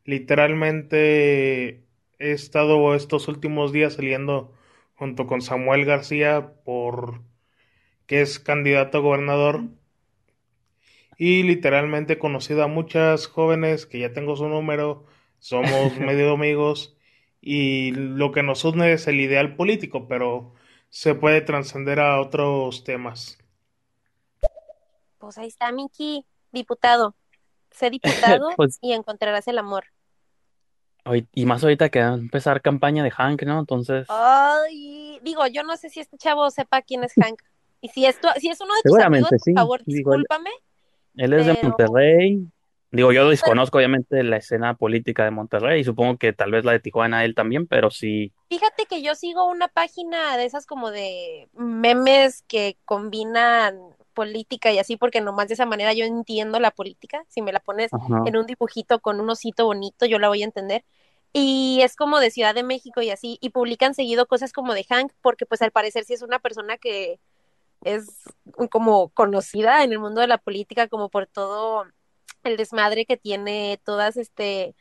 Literalmente 0.06 1.86
he 2.20 2.32
estado 2.34 2.96
estos 2.96 3.28
últimos 3.28 3.72
días 3.74 3.94
saliendo 3.96 4.54
junto 4.96 5.28
con 5.28 5.42
Samuel 5.42 5.86
García 5.86 6.54
por 6.66 7.22
que 8.08 8.22
es 8.22 8.40
candidato 8.40 9.00
a 9.00 9.02
gobernador 9.02 9.64
y 11.18 11.44
literalmente 11.44 12.14
he 12.14 12.20
conocido 12.20 12.64
a 12.64 12.68
muchas 12.68 13.28
jóvenes 13.28 13.86
que 13.86 14.00
ya 14.00 14.14
tengo 14.14 14.36
su 14.36 14.48
número, 14.48 15.06
somos 15.40 15.98
medio 16.00 16.32
amigos 16.34 16.98
y 17.42 17.92
lo 17.92 18.32
que 18.32 18.44
nos 18.44 18.64
une 18.66 18.94
es 18.94 19.08
el 19.08 19.20
ideal 19.20 19.56
político, 19.56 20.08
pero 20.08 20.54
se 20.90 21.16
puede 21.16 21.42
trascender 21.42 22.00
a 22.00 22.20
otros 22.22 22.84
temas. 22.84 23.38
Pues 25.18 25.38
ahí 25.38 25.48
está, 25.48 25.72
Miki, 25.72 26.26
diputado. 26.52 27.16
Sé 27.72 27.90
diputado 27.90 28.50
Pues, 28.58 28.78
y 28.82 28.94
encontrarás 28.94 29.48
el 29.48 29.58
amor. 29.58 29.86
hoy- 31.06 31.28
y 31.34 31.46
más 31.46 31.64
ahorita 31.64 31.90
que 31.90 32.00
va 32.02 32.10
a 32.10 32.14
empezar 32.16 32.62
campaña 32.62 33.04
de 33.04 33.12
Hank, 33.12 33.44
¿no? 33.44 33.60
Entonces, 33.60 34.08
Ay, 34.08 35.20
digo, 35.24 35.46
yo 35.48 35.64
no 35.64 35.78
sé 35.78 35.90
si 35.90 36.00
este 36.00 36.18
chavo 36.18 36.50
sepa 36.52 36.82
quién 36.82 37.04
es 37.04 37.14
Hank. 37.14 37.42
Y 37.82 37.90
si 37.90 38.06
esto, 38.06 38.28
si 38.38 38.50
es 38.50 38.60
uno 38.62 38.74
de 38.76 38.82
tus 38.84 39.00
amigos, 39.00 39.30
por 39.30 39.40
sí. 39.40 39.54
favor, 39.54 39.80
Digo, 39.86 40.14
él, 40.14 40.22
discúlpame, 40.22 40.50
él 41.16 41.34
es 41.34 41.46
de 41.46 41.54
Monterrey. 41.64 42.48
Digo, 42.92 43.12
yo 43.12 43.30
desconozco 43.30 43.78
obviamente 43.78 44.24
la 44.24 44.38
escena 44.38 44.74
política 44.74 45.24
de 45.24 45.32
Monterrey 45.32 45.82
y 45.82 45.84
supongo 45.84 46.18
que 46.18 46.34
tal 46.34 46.52
vez 46.52 46.66
la 46.66 46.72
de 46.72 46.80
Tijuana 46.80 47.24
él 47.24 47.36
también, 47.36 47.68
pero 47.68 47.92
sí. 47.92 48.34
fíjate 48.50 48.88
que 48.88 49.04
yo 49.04 49.14
sigo 49.14 49.46
una 49.48 49.68
página 49.68 50.38
de 50.38 50.46
esas 50.46 50.66
como 50.66 50.90
de 50.90 51.50
memes 51.54 52.44
que 52.48 52.78
combinan 52.86 53.80
política 54.16 54.72
y 54.72 54.80
así, 54.80 54.98
porque 54.98 55.22
nomás 55.22 55.48
de 55.48 55.54
esa 55.54 55.68
manera 55.68 55.94
yo 55.94 56.04
entiendo 56.04 56.60
la 56.60 56.72
política. 56.72 57.24
Si 57.28 57.42
me 57.44 57.54
la 57.54 57.60
pones 57.60 57.94
Ajá. 57.94 58.24
en 58.26 58.36
un 58.36 58.48
dibujito 58.48 59.00
con 59.00 59.22
un 59.22 59.30
osito 59.30 59.66
bonito, 59.66 60.08
yo 60.08 60.18
la 60.18 60.28
voy 60.28 60.42
a 60.42 60.46
entender. 60.46 60.84
Y 61.32 61.82
es 61.84 61.96
como 61.96 62.20
de 62.20 62.32
Ciudad 62.32 62.56
de 62.56 62.64
México 62.64 63.04
y 63.04 63.12
así, 63.12 63.38
y 63.40 63.52
publican 63.52 63.94
seguido 63.94 64.26
cosas 64.26 64.52
como 64.52 64.74
de 64.74 64.84
Hank, 64.84 65.14
porque 65.22 65.46
pues 65.46 65.62
al 65.62 65.72
parecer 65.72 66.06
sí 66.06 66.14
es 66.14 66.24
una 66.24 66.40
persona 66.40 66.78
que 66.78 67.20
es 67.84 68.08
como 68.72 69.10
conocida 69.10 69.84
en 69.84 69.92
el 69.92 70.00
mundo 70.00 70.22
de 70.22 70.28
la 70.28 70.38
política 70.38 70.88
como 70.88 71.10
por 71.10 71.28
todo 71.28 71.86
el 72.44 72.58
desmadre 72.58 73.06
que 73.06 73.18
tiene 73.18 73.80
todas 73.84 74.18
este, 74.18 74.76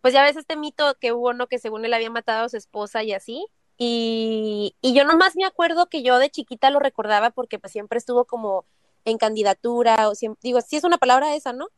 pues 0.00 0.12
ya 0.14 0.22
ves 0.22 0.36
este 0.36 0.56
mito 0.56 0.96
que 1.00 1.12
hubo, 1.12 1.32
¿no? 1.32 1.46
Que 1.46 1.58
según 1.58 1.84
él 1.84 1.94
había 1.94 2.10
matado 2.10 2.44
a 2.44 2.48
su 2.48 2.56
esposa 2.56 3.02
y 3.02 3.12
así. 3.12 3.46
Y, 3.78 4.76
y 4.80 4.94
yo 4.94 5.04
nomás 5.04 5.34
me 5.36 5.44
acuerdo 5.44 5.88
que 5.88 6.02
yo 6.02 6.18
de 6.18 6.30
chiquita 6.30 6.70
lo 6.70 6.78
recordaba 6.78 7.30
porque 7.30 7.58
pues 7.58 7.72
siempre 7.72 7.98
estuvo 7.98 8.24
como 8.24 8.66
en 9.04 9.18
candidatura 9.18 10.08
o 10.08 10.14
siempre, 10.14 10.40
digo, 10.42 10.60
sí 10.60 10.76
es 10.76 10.84
una 10.84 10.98
palabra 10.98 11.34
esa, 11.34 11.52
¿no? 11.52 11.68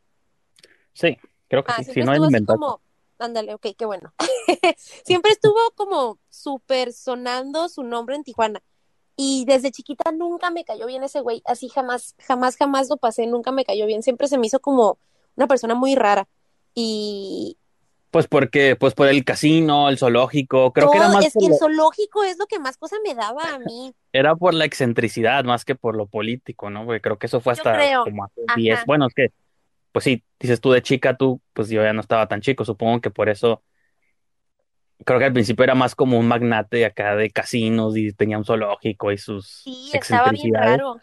Sí, 0.93 1.19
creo 1.49 1.65
que 1.65 1.73
Ah, 1.73 1.83
sí. 1.83 1.93
Si 1.93 2.03
no 2.03 2.13
así 2.13 2.23
inventado. 2.23 2.59
como, 2.59 2.81
ándale, 3.19 3.55
ok, 3.55 3.69
qué 3.77 3.87
bueno. 3.87 4.13
Siempre 5.05 5.33
estuvo 5.33 5.59
como 5.75 6.19
súper 6.29 6.93
sonando 6.93 7.69
su 7.69 7.83
nombre 7.83 8.17
en 8.17 8.25
Tijuana. 8.25 8.63
Y 9.17 9.45
desde 9.47 9.71
chiquita 9.71 10.11
nunca 10.13 10.51
me 10.51 10.65
cayó 10.65 10.87
bien 10.87 11.05
ese 11.05 11.21
güey, 11.21 11.41
así 11.45 11.69
jamás, 11.69 12.17
jamás, 12.19 12.57
jamás 12.57 12.89
lo 12.89 12.97
pasé, 12.97 13.27
nunca 13.27 13.53
me 13.53 13.65
cayó 13.65 13.87
bien. 13.87 14.03
Siempre 14.03 14.27
se 14.27 14.39
me 14.39 14.47
hizo 14.49 14.61
como 14.61 14.99
una 15.37 15.47
persona 15.47 15.75
muy 15.75 15.95
rara. 15.95 16.27
Y 16.75 17.57
Pues 18.11 18.27
porque, 18.27 18.77
pues 18.77 18.95
por 18.95 19.09
el 19.09 19.25
casino, 19.25 19.89
el 19.89 19.99
zoológico, 19.99 20.73
creo 20.73 20.91
que 20.91 20.99
era 20.99 21.09
más 21.09 21.27
es 21.27 21.33
por 21.33 21.43
que 21.43 21.47
el 21.53 21.59
zoológico 21.59 22.25
es 22.25 22.39
lo 22.39 22.47
que 22.47 22.59
más 22.59 22.77
cosa 22.77 22.97
me 23.05 23.15
daba 23.15 23.55
a 23.55 23.59
mí. 23.59 23.93
era 24.13 24.37
por 24.37 24.55
la 24.55 24.65
excentricidad 24.65 25.45
más 25.45 25.65
que 25.65 25.75
por 25.75 25.97
lo 25.97 26.07
político, 26.07 26.71
¿no? 26.71 26.85
Porque 26.85 27.01
creo 27.01 27.19
que 27.19 27.27
eso 27.27 27.41
fue 27.41 27.53
hasta 27.53 27.79
como 28.05 28.25
hace 28.25 28.41
10. 28.57 28.77
Ajá. 28.77 28.85
Bueno, 28.87 29.07
es 29.07 29.15
que, 29.15 29.29
pues 29.93 30.05
sí, 30.05 30.23
dices 30.41 30.61
tú 30.61 30.73
de 30.73 30.83
chica, 30.83 31.17
tú, 31.17 31.41
pues 31.53 31.69
yo 31.69 31.83
ya 31.83 31.93
no 31.93 32.01
estaba 32.01 32.27
tan 32.27 32.41
chico, 32.41 32.65
supongo 32.65 33.01
que 33.01 33.11
por 33.11 33.29
eso, 33.29 33.63
creo 35.05 35.19
que 35.19 35.27
al 35.27 35.33
principio 35.33 35.65
era 35.65 35.75
más 35.75 35.95
como 35.95 36.19
un 36.19 36.27
magnate 36.27 36.85
acá 36.85 37.17
de 37.17 37.31
casinos 37.31 37.97
y 37.97 38.13
tenía 38.13 38.39
un 38.39 38.45
zoológico 38.45 39.13
y 39.13 39.19
sus 39.19 39.63
Sí, 39.63 39.91
estaba 39.93 40.31
bien 40.31 40.55
raro. 40.55 41.01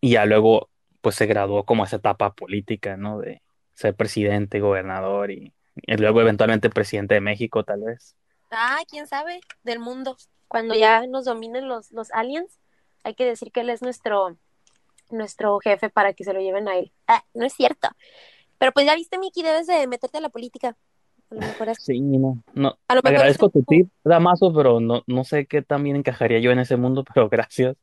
Y 0.00 0.12
ya 0.12 0.24
luego, 0.24 0.69
pues 1.00 1.14
se 1.16 1.26
graduó 1.26 1.64
como 1.64 1.82
a 1.82 1.86
esa 1.86 1.96
etapa 1.96 2.34
política, 2.34 2.96
¿no? 2.96 3.18
De 3.18 3.42
ser 3.74 3.94
presidente, 3.94 4.60
gobernador 4.60 5.30
y, 5.30 5.52
y 5.76 5.96
luego 5.96 6.20
eventualmente 6.20 6.70
presidente 6.70 7.14
de 7.14 7.20
México, 7.20 7.64
tal 7.64 7.82
vez. 7.82 8.16
Ah, 8.50 8.78
quién 8.88 9.06
sabe, 9.06 9.40
del 9.62 9.78
mundo. 9.78 10.16
Cuando 10.48 10.74
ya 10.74 11.06
nos 11.06 11.24
dominen 11.24 11.68
los, 11.68 11.92
los 11.92 12.10
aliens, 12.10 12.58
hay 13.04 13.14
que 13.14 13.24
decir 13.24 13.52
que 13.52 13.60
él 13.60 13.70
es 13.70 13.82
nuestro, 13.82 14.36
nuestro 15.10 15.58
jefe 15.60 15.90
para 15.90 16.12
que 16.12 16.24
se 16.24 16.32
lo 16.32 16.40
lleven 16.40 16.68
a 16.68 16.76
él. 16.76 16.92
Ah, 17.06 17.24
no 17.34 17.46
es 17.46 17.52
cierto. 17.52 17.88
Pero 18.58 18.72
pues 18.72 18.86
ya 18.86 18.94
viste, 18.94 19.18
Miki, 19.18 19.42
debes 19.42 19.66
de 19.66 19.86
meterte 19.86 20.18
a 20.18 20.20
la 20.20 20.28
política. 20.28 20.76
A 21.30 21.34
lo 21.34 21.40
mejor 21.40 21.68
es, 21.68 21.78
Sí, 21.80 22.00
no, 22.00 22.42
no. 22.52 22.78
a 22.88 22.94
lo 22.94 23.00
mejor 23.02 23.14
es 23.14 23.20
Agradezco 23.20 23.48
tu 23.48 23.62
tip, 23.62 23.88
Damaso, 24.04 24.52
pero 24.52 24.80
no, 24.80 25.02
no 25.06 25.24
sé 25.24 25.46
qué 25.46 25.62
tan 25.62 25.84
bien 25.84 25.96
encajaría 25.96 26.40
yo 26.40 26.50
en 26.50 26.58
ese 26.58 26.76
mundo, 26.76 27.04
pero 27.04 27.28
gracias. 27.30 27.76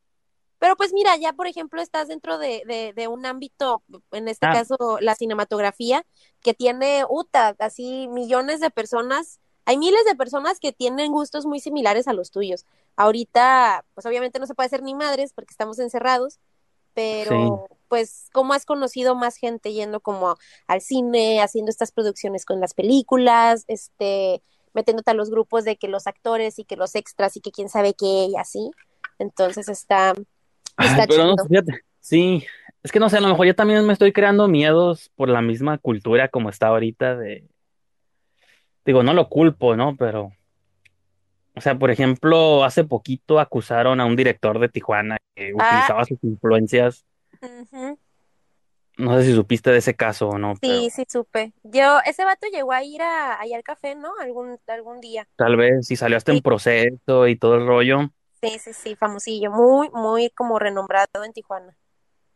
Pero 0.60 0.76
pues 0.76 0.92
mira, 0.94 1.16
ya 1.18 1.34
por 1.34 1.48
ejemplo 1.48 1.82
estás 1.82 2.08
dentro 2.08 2.38
de, 2.38 2.64
de, 2.66 2.94
de 2.96 3.08
un 3.08 3.26
ámbito, 3.26 3.84
en 4.12 4.28
este 4.28 4.48
Ah. 4.48 4.54
caso 4.54 4.98
la 5.02 5.16
cinematografía, 5.16 6.06
que 6.42 6.54
tiene, 6.54 7.04
uta, 7.10 7.56
así 7.60 8.08
millones 8.08 8.60
de 8.60 8.70
personas. 8.72 9.40
Hay 9.66 9.78
miles 9.78 10.04
de 10.06 10.16
personas 10.16 10.60
que 10.60 10.72
tienen 10.72 11.12
gustos 11.12 11.46
muy 11.46 11.60
similares 11.60 12.08
a 12.08 12.14
los 12.14 12.32
tuyos. 12.32 12.66
Ahorita, 12.96 13.86
pues 13.94 14.06
obviamente 14.06 14.40
no 14.40 14.48
se 14.48 14.56
puede 14.56 14.68
hacer 14.68 14.82
ni 14.82 14.96
madres 14.96 15.34
porque 15.34 15.52
estamos 15.52 15.78
encerrados, 15.80 16.40
pero 16.94 17.68
pues, 17.90 18.30
¿cómo 18.34 18.54
has 18.54 18.66
conocido 18.66 19.14
más 19.14 19.36
gente 19.38 19.74
yendo 19.74 20.00
como 20.00 20.38
al 20.68 20.82
cine, 20.82 21.42
haciendo 21.42 21.70
estas 21.70 21.92
producciones 21.92 22.46
con 22.46 22.60
las 22.60 22.74
películas, 22.74 23.66
este, 23.68 24.42
metiéndote 24.74 25.12
a 25.12 25.14
los 25.14 25.30
grupos 25.30 25.66
de 25.66 25.76
que 25.78 25.88
los 25.88 26.08
actores 26.08 26.58
y 26.60 26.64
que 26.66 26.76
los 26.78 26.96
extras 26.96 27.38
y 27.38 27.42
que 27.42 27.52
quién 27.52 27.70
sabe 27.70 27.94
qué 27.94 28.28
y 28.32 28.36
así? 28.38 28.72
Entonces 29.20 29.68
está, 29.70 30.14
Ay, 30.78 31.06
pero 31.08 31.26
no, 31.26 31.36
fíjate, 31.48 31.82
sí, 32.00 32.46
es 32.84 32.92
que 32.92 33.00
no 33.00 33.10
sé, 33.10 33.18
a 33.18 33.22
lo 33.22 33.28
mejor 33.30 33.48
yo 33.48 33.56
también 33.56 33.86
me 33.86 33.94
estoy 33.94 34.14
creando 34.14 34.48
miedos 34.48 35.12
por 35.16 35.30
la 35.30 35.42
misma 35.42 35.78
cultura 35.78 36.30
como 36.30 36.50
está 36.50 36.68
ahorita 36.68 37.16
de, 37.18 37.48
digo, 38.86 39.04
no 39.04 39.14
lo 39.14 39.28
culpo, 39.30 39.76
¿no? 39.76 39.96
Pero, 39.98 40.32
o 41.56 41.62
sea, 41.62 41.78
por 41.78 41.92
ejemplo, 41.92 42.64
hace 42.64 42.84
poquito 42.84 43.40
acusaron 43.40 44.00
a 44.00 44.06
un 44.06 44.16
director 44.16 44.60
de 44.60 44.70
Tijuana 44.70 45.18
que 45.36 45.52
Ah. 45.52 45.56
utilizaba 45.56 46.06
sus 46.06 46.24
influencias, 46.24 47.06
no 48.98 49.18
sé 49.18 49.26
si 49.26 49.34
supiste 49.34 49.72
de 49.72 49.78
ese 49.78 49.96
caso 49.96 50.30
o 50.30 50.38
no, 50.38 50.54
pero 50.60 50.80
Sí, 50.80 50.90
sí, 50.90 51.06
supe. 51.08 51.54
Yo, 51.64 52.00
ese 52.06 52.26
vato 52.26 52.48
llegó 52.52 52.72
a 52.72 52.84
ir 52.84 53.02
a, 53.02 53.40
allá 53.40 53.58
al 53.58 53.64
café, 53.64 53.96
¿no? 53.96 54.12
Algún, 54.20 54.58
algún 54.68 55.02
día. 55.02 55.28
tal 55.36 55.56
vez 55.56 55.86
si 55.88 55.96
salió 55.96 56.18
hasta 56.18 56.32
en 56.32 56.38
Sí. 56.38 56.42
proceso 56.42 57.28
y 57.28 57.36
todo 57.36 57.56
el 57.56 57.68
rollo, 57.68 58.10
Sí, 58.42 58.60
sí, 58.60 58.74
sí, 58.74 58.96
famosillo, 58.96 59.52
muy, 59.52 59.90
muy 59.92 60.30
como 60.30 60.60
renombrado 60.60 61.24
en 61.24 61.34
Tijuana. 61.34 61.76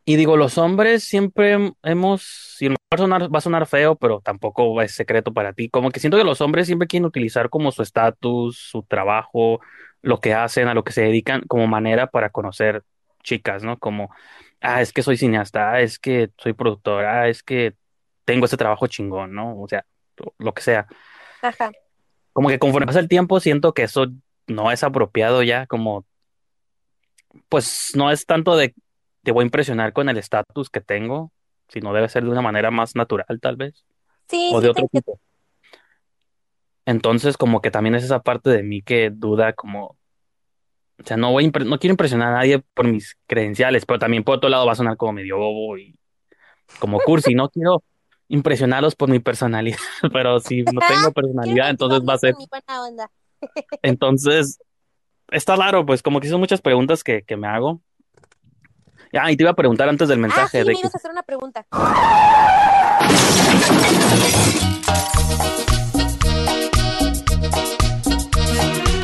Y 0.04 0.16
digo, 0.16 0.36
los 0.36 0.58
hombres 0.58 1.04
siempre 1.04 1.74
hemos, 1.84 2.56
y 2.60 2.68
va 2.68 2.76
a 2.90 2.96
sonar, 2.96 3.32
va 3.32 3.38
a 3.38 3.40
sonar 3.40 3.66
feo, 3.66 3.94
pero 3.94 4.20
tampoco 4.20 4.82
es 4.82 4.92
secreto 4.92 5.32
para 5.32 5.52
ti, 5.52 5.68
como 5.68 5.90
que 5.90 6.00
siento 6.00 6.16
que 6.16 6.24
los 6.24 6.40
hombres 6.40 6.66
siempre 6.66 6.88
quieren 6.88 7.06
utilizar 7.06 7.50
como 7.50 7.70
su 7.70 7.82
estatus, 7.82 8.58
su 8.58 8.82
trabajo, 8.82 9.60
lo 10.00 10.18
que 10.18 10.34
hacen, 10.34 10.66
a 10.66 10.74
lo 10.74 10.82
que 10.82 10.92
se 10.92 11.02
dedican 11.02 11.42
como 11.42 11.68
manera 11.68 12.08
para 12.08 12.30
conocer 12.30 12.82
chicas, 13.22 13.62
¿no? 13.62 13.78
Como, 13.78 14.10
ah, 14.60 14.82
es 14.82 14.92
que 14.92 15.04
soy 15.04 15.16
cineasta, 15.16 15.70
ah, 15.70 15.80
es 15.80 16.00
que 16.00 16.30
soy 16.36 16.52
productora, 16.52 17.22
ah, 17.22 17.28
es 17.28 17.44
que 17.44 17.76
tengo 18.24 18.46
ese 18.46 18.56
trabajo 18.56 18.88
chingón, 18.88 19.32
¿no? 19.32 19.60
O 19.60 19.68
sea, 19.68 19.86
lo 20.38 20.52
que 20.52 20.62
sea. 20.62 20.88
Ajá. 21.42 21.70
Como 22.32 22.48
que 22.48 22.58
conforme 22.58 22.86
pasa 22.86 22.98
el 22.98 23.08
tiempo 23.08 23.38
siento 23.38 23.72
que 23.72 23.84
eso 23.84 24.06
no 24.46 24.70
es 24.70 24.82
apropiado 24.82 25.42
ya, 25.42 25.66
como, 25.66 26.04
pues 27.48 27.92
no 27.94 28.10
es 28.10 28.26
tanto 28.26 28.56
de 28.56 28.74
te 29.22 29.32
voy 29.32 29.42
a 29.42 29.46
impresionar 29.46 29.92
con 29.92 30.08
el 30.08 30.18
estatus 30.18 30.68
que 30.68 30.80
tengo, 30.80 31.30
sino 31.68 31.92
debe 31.92 32.08
ser 32.08 32.24
de 32.24 32.30
una 32.30 32.42
manera 32.42 32.70
más 32.70 32.96
natural, 32.96 33.38
tal 33.40 33.56
vez, 33.56 33.84
Sí, 34.28 34.50
o 34.52 34.60
de 34.60 34.68
otro 34.68 34.88
tipo. 34.90 35.20
Entonces, 36.84 37.36
como 37.36 37.60
que 37.60 37.70
también 37.70 37.94
es 37.94 38.04
esa 38.04 38.22
parte 38.22 38.50
de 38.50 38.62
mí 38.62 38.82
que 38.82 39.10
duda, 39.10 39.52
como, 39.52 39.96
o 40.98 41.04
sea, 41.04 41.16
no 41.16 41.30
voy 41.30 41.44
a 41.54 41.58
no 41.64 41.78
quiero 41.78 41.92
impresionar 41.92 42.32
a 42.32 42.36
nadie 42.38 42.58
por 42.74 42.86
mis 42.86 43.16
credenciales, 43.26 43.86
pero 43.86 43.98
también 43.98 44.24
por 44.24 44.36
otro 44.36 44.48
lado 44.48 44.66
va 44.66 44.72
a 44.72 44.76
sonar 44.76 44.96
como 44.96 45.12
medio 45.12 45.38
bobo 45.38 45.78
y 45.78 45.98
como 46.78 46.98
cursi, 47.00 47.34
no 47.34 47.48
quiero 47.48 47.82
impresionarlos 48.28 48.96
por 48.96 49.08
mi 49.08 49.20
personalidad, 49.20 49.78
pero 50.12 50.40
si 50.40 50.62
no 50.62 50.80
Ah, 50.82 50.86
tengo 50.88 51.12
personalidad, 51.12 51.70
entonces 51.70 52.00
va 52.08 52.14
a 52.14 52.18
ser, 52.18 52.34
mi 52.36 52.46
buena 52.50 52.84
onda. 52.84 53.10
Entonces, 53.82 54.58
está 55.30 55.56
raro, 55.56 55.84
pues 55.86 56.02
como 56.02 56.20
que 56.20 56.28
son 56.28 56.40
muchas 56.40 56.60
preguntas 56.60 57.02
que, 57.04 57.22
que 57.22 57.36
me 57.36 57.48
hago. 57.48 57.80
Ah, 59.12 59.30
y 59.30 59.36
te 59.36 59.42
iba 59.42 59.50
a 59.50 59.56
preguntar 59.56 59.88
antes 59.88 60.08
del 60.08 60.18
Ah, 60.18 60.22
mensaje 60.22 60.58
sí, 60.62 60.64
de 60.64 60.64
me 60.64 60.72
que 60.74 60.80
ibas 60.80 60.94
a 60.94 60.98
hacer 60.98 61.10
una 61.10 61.22
pregunta. 61.22 61.66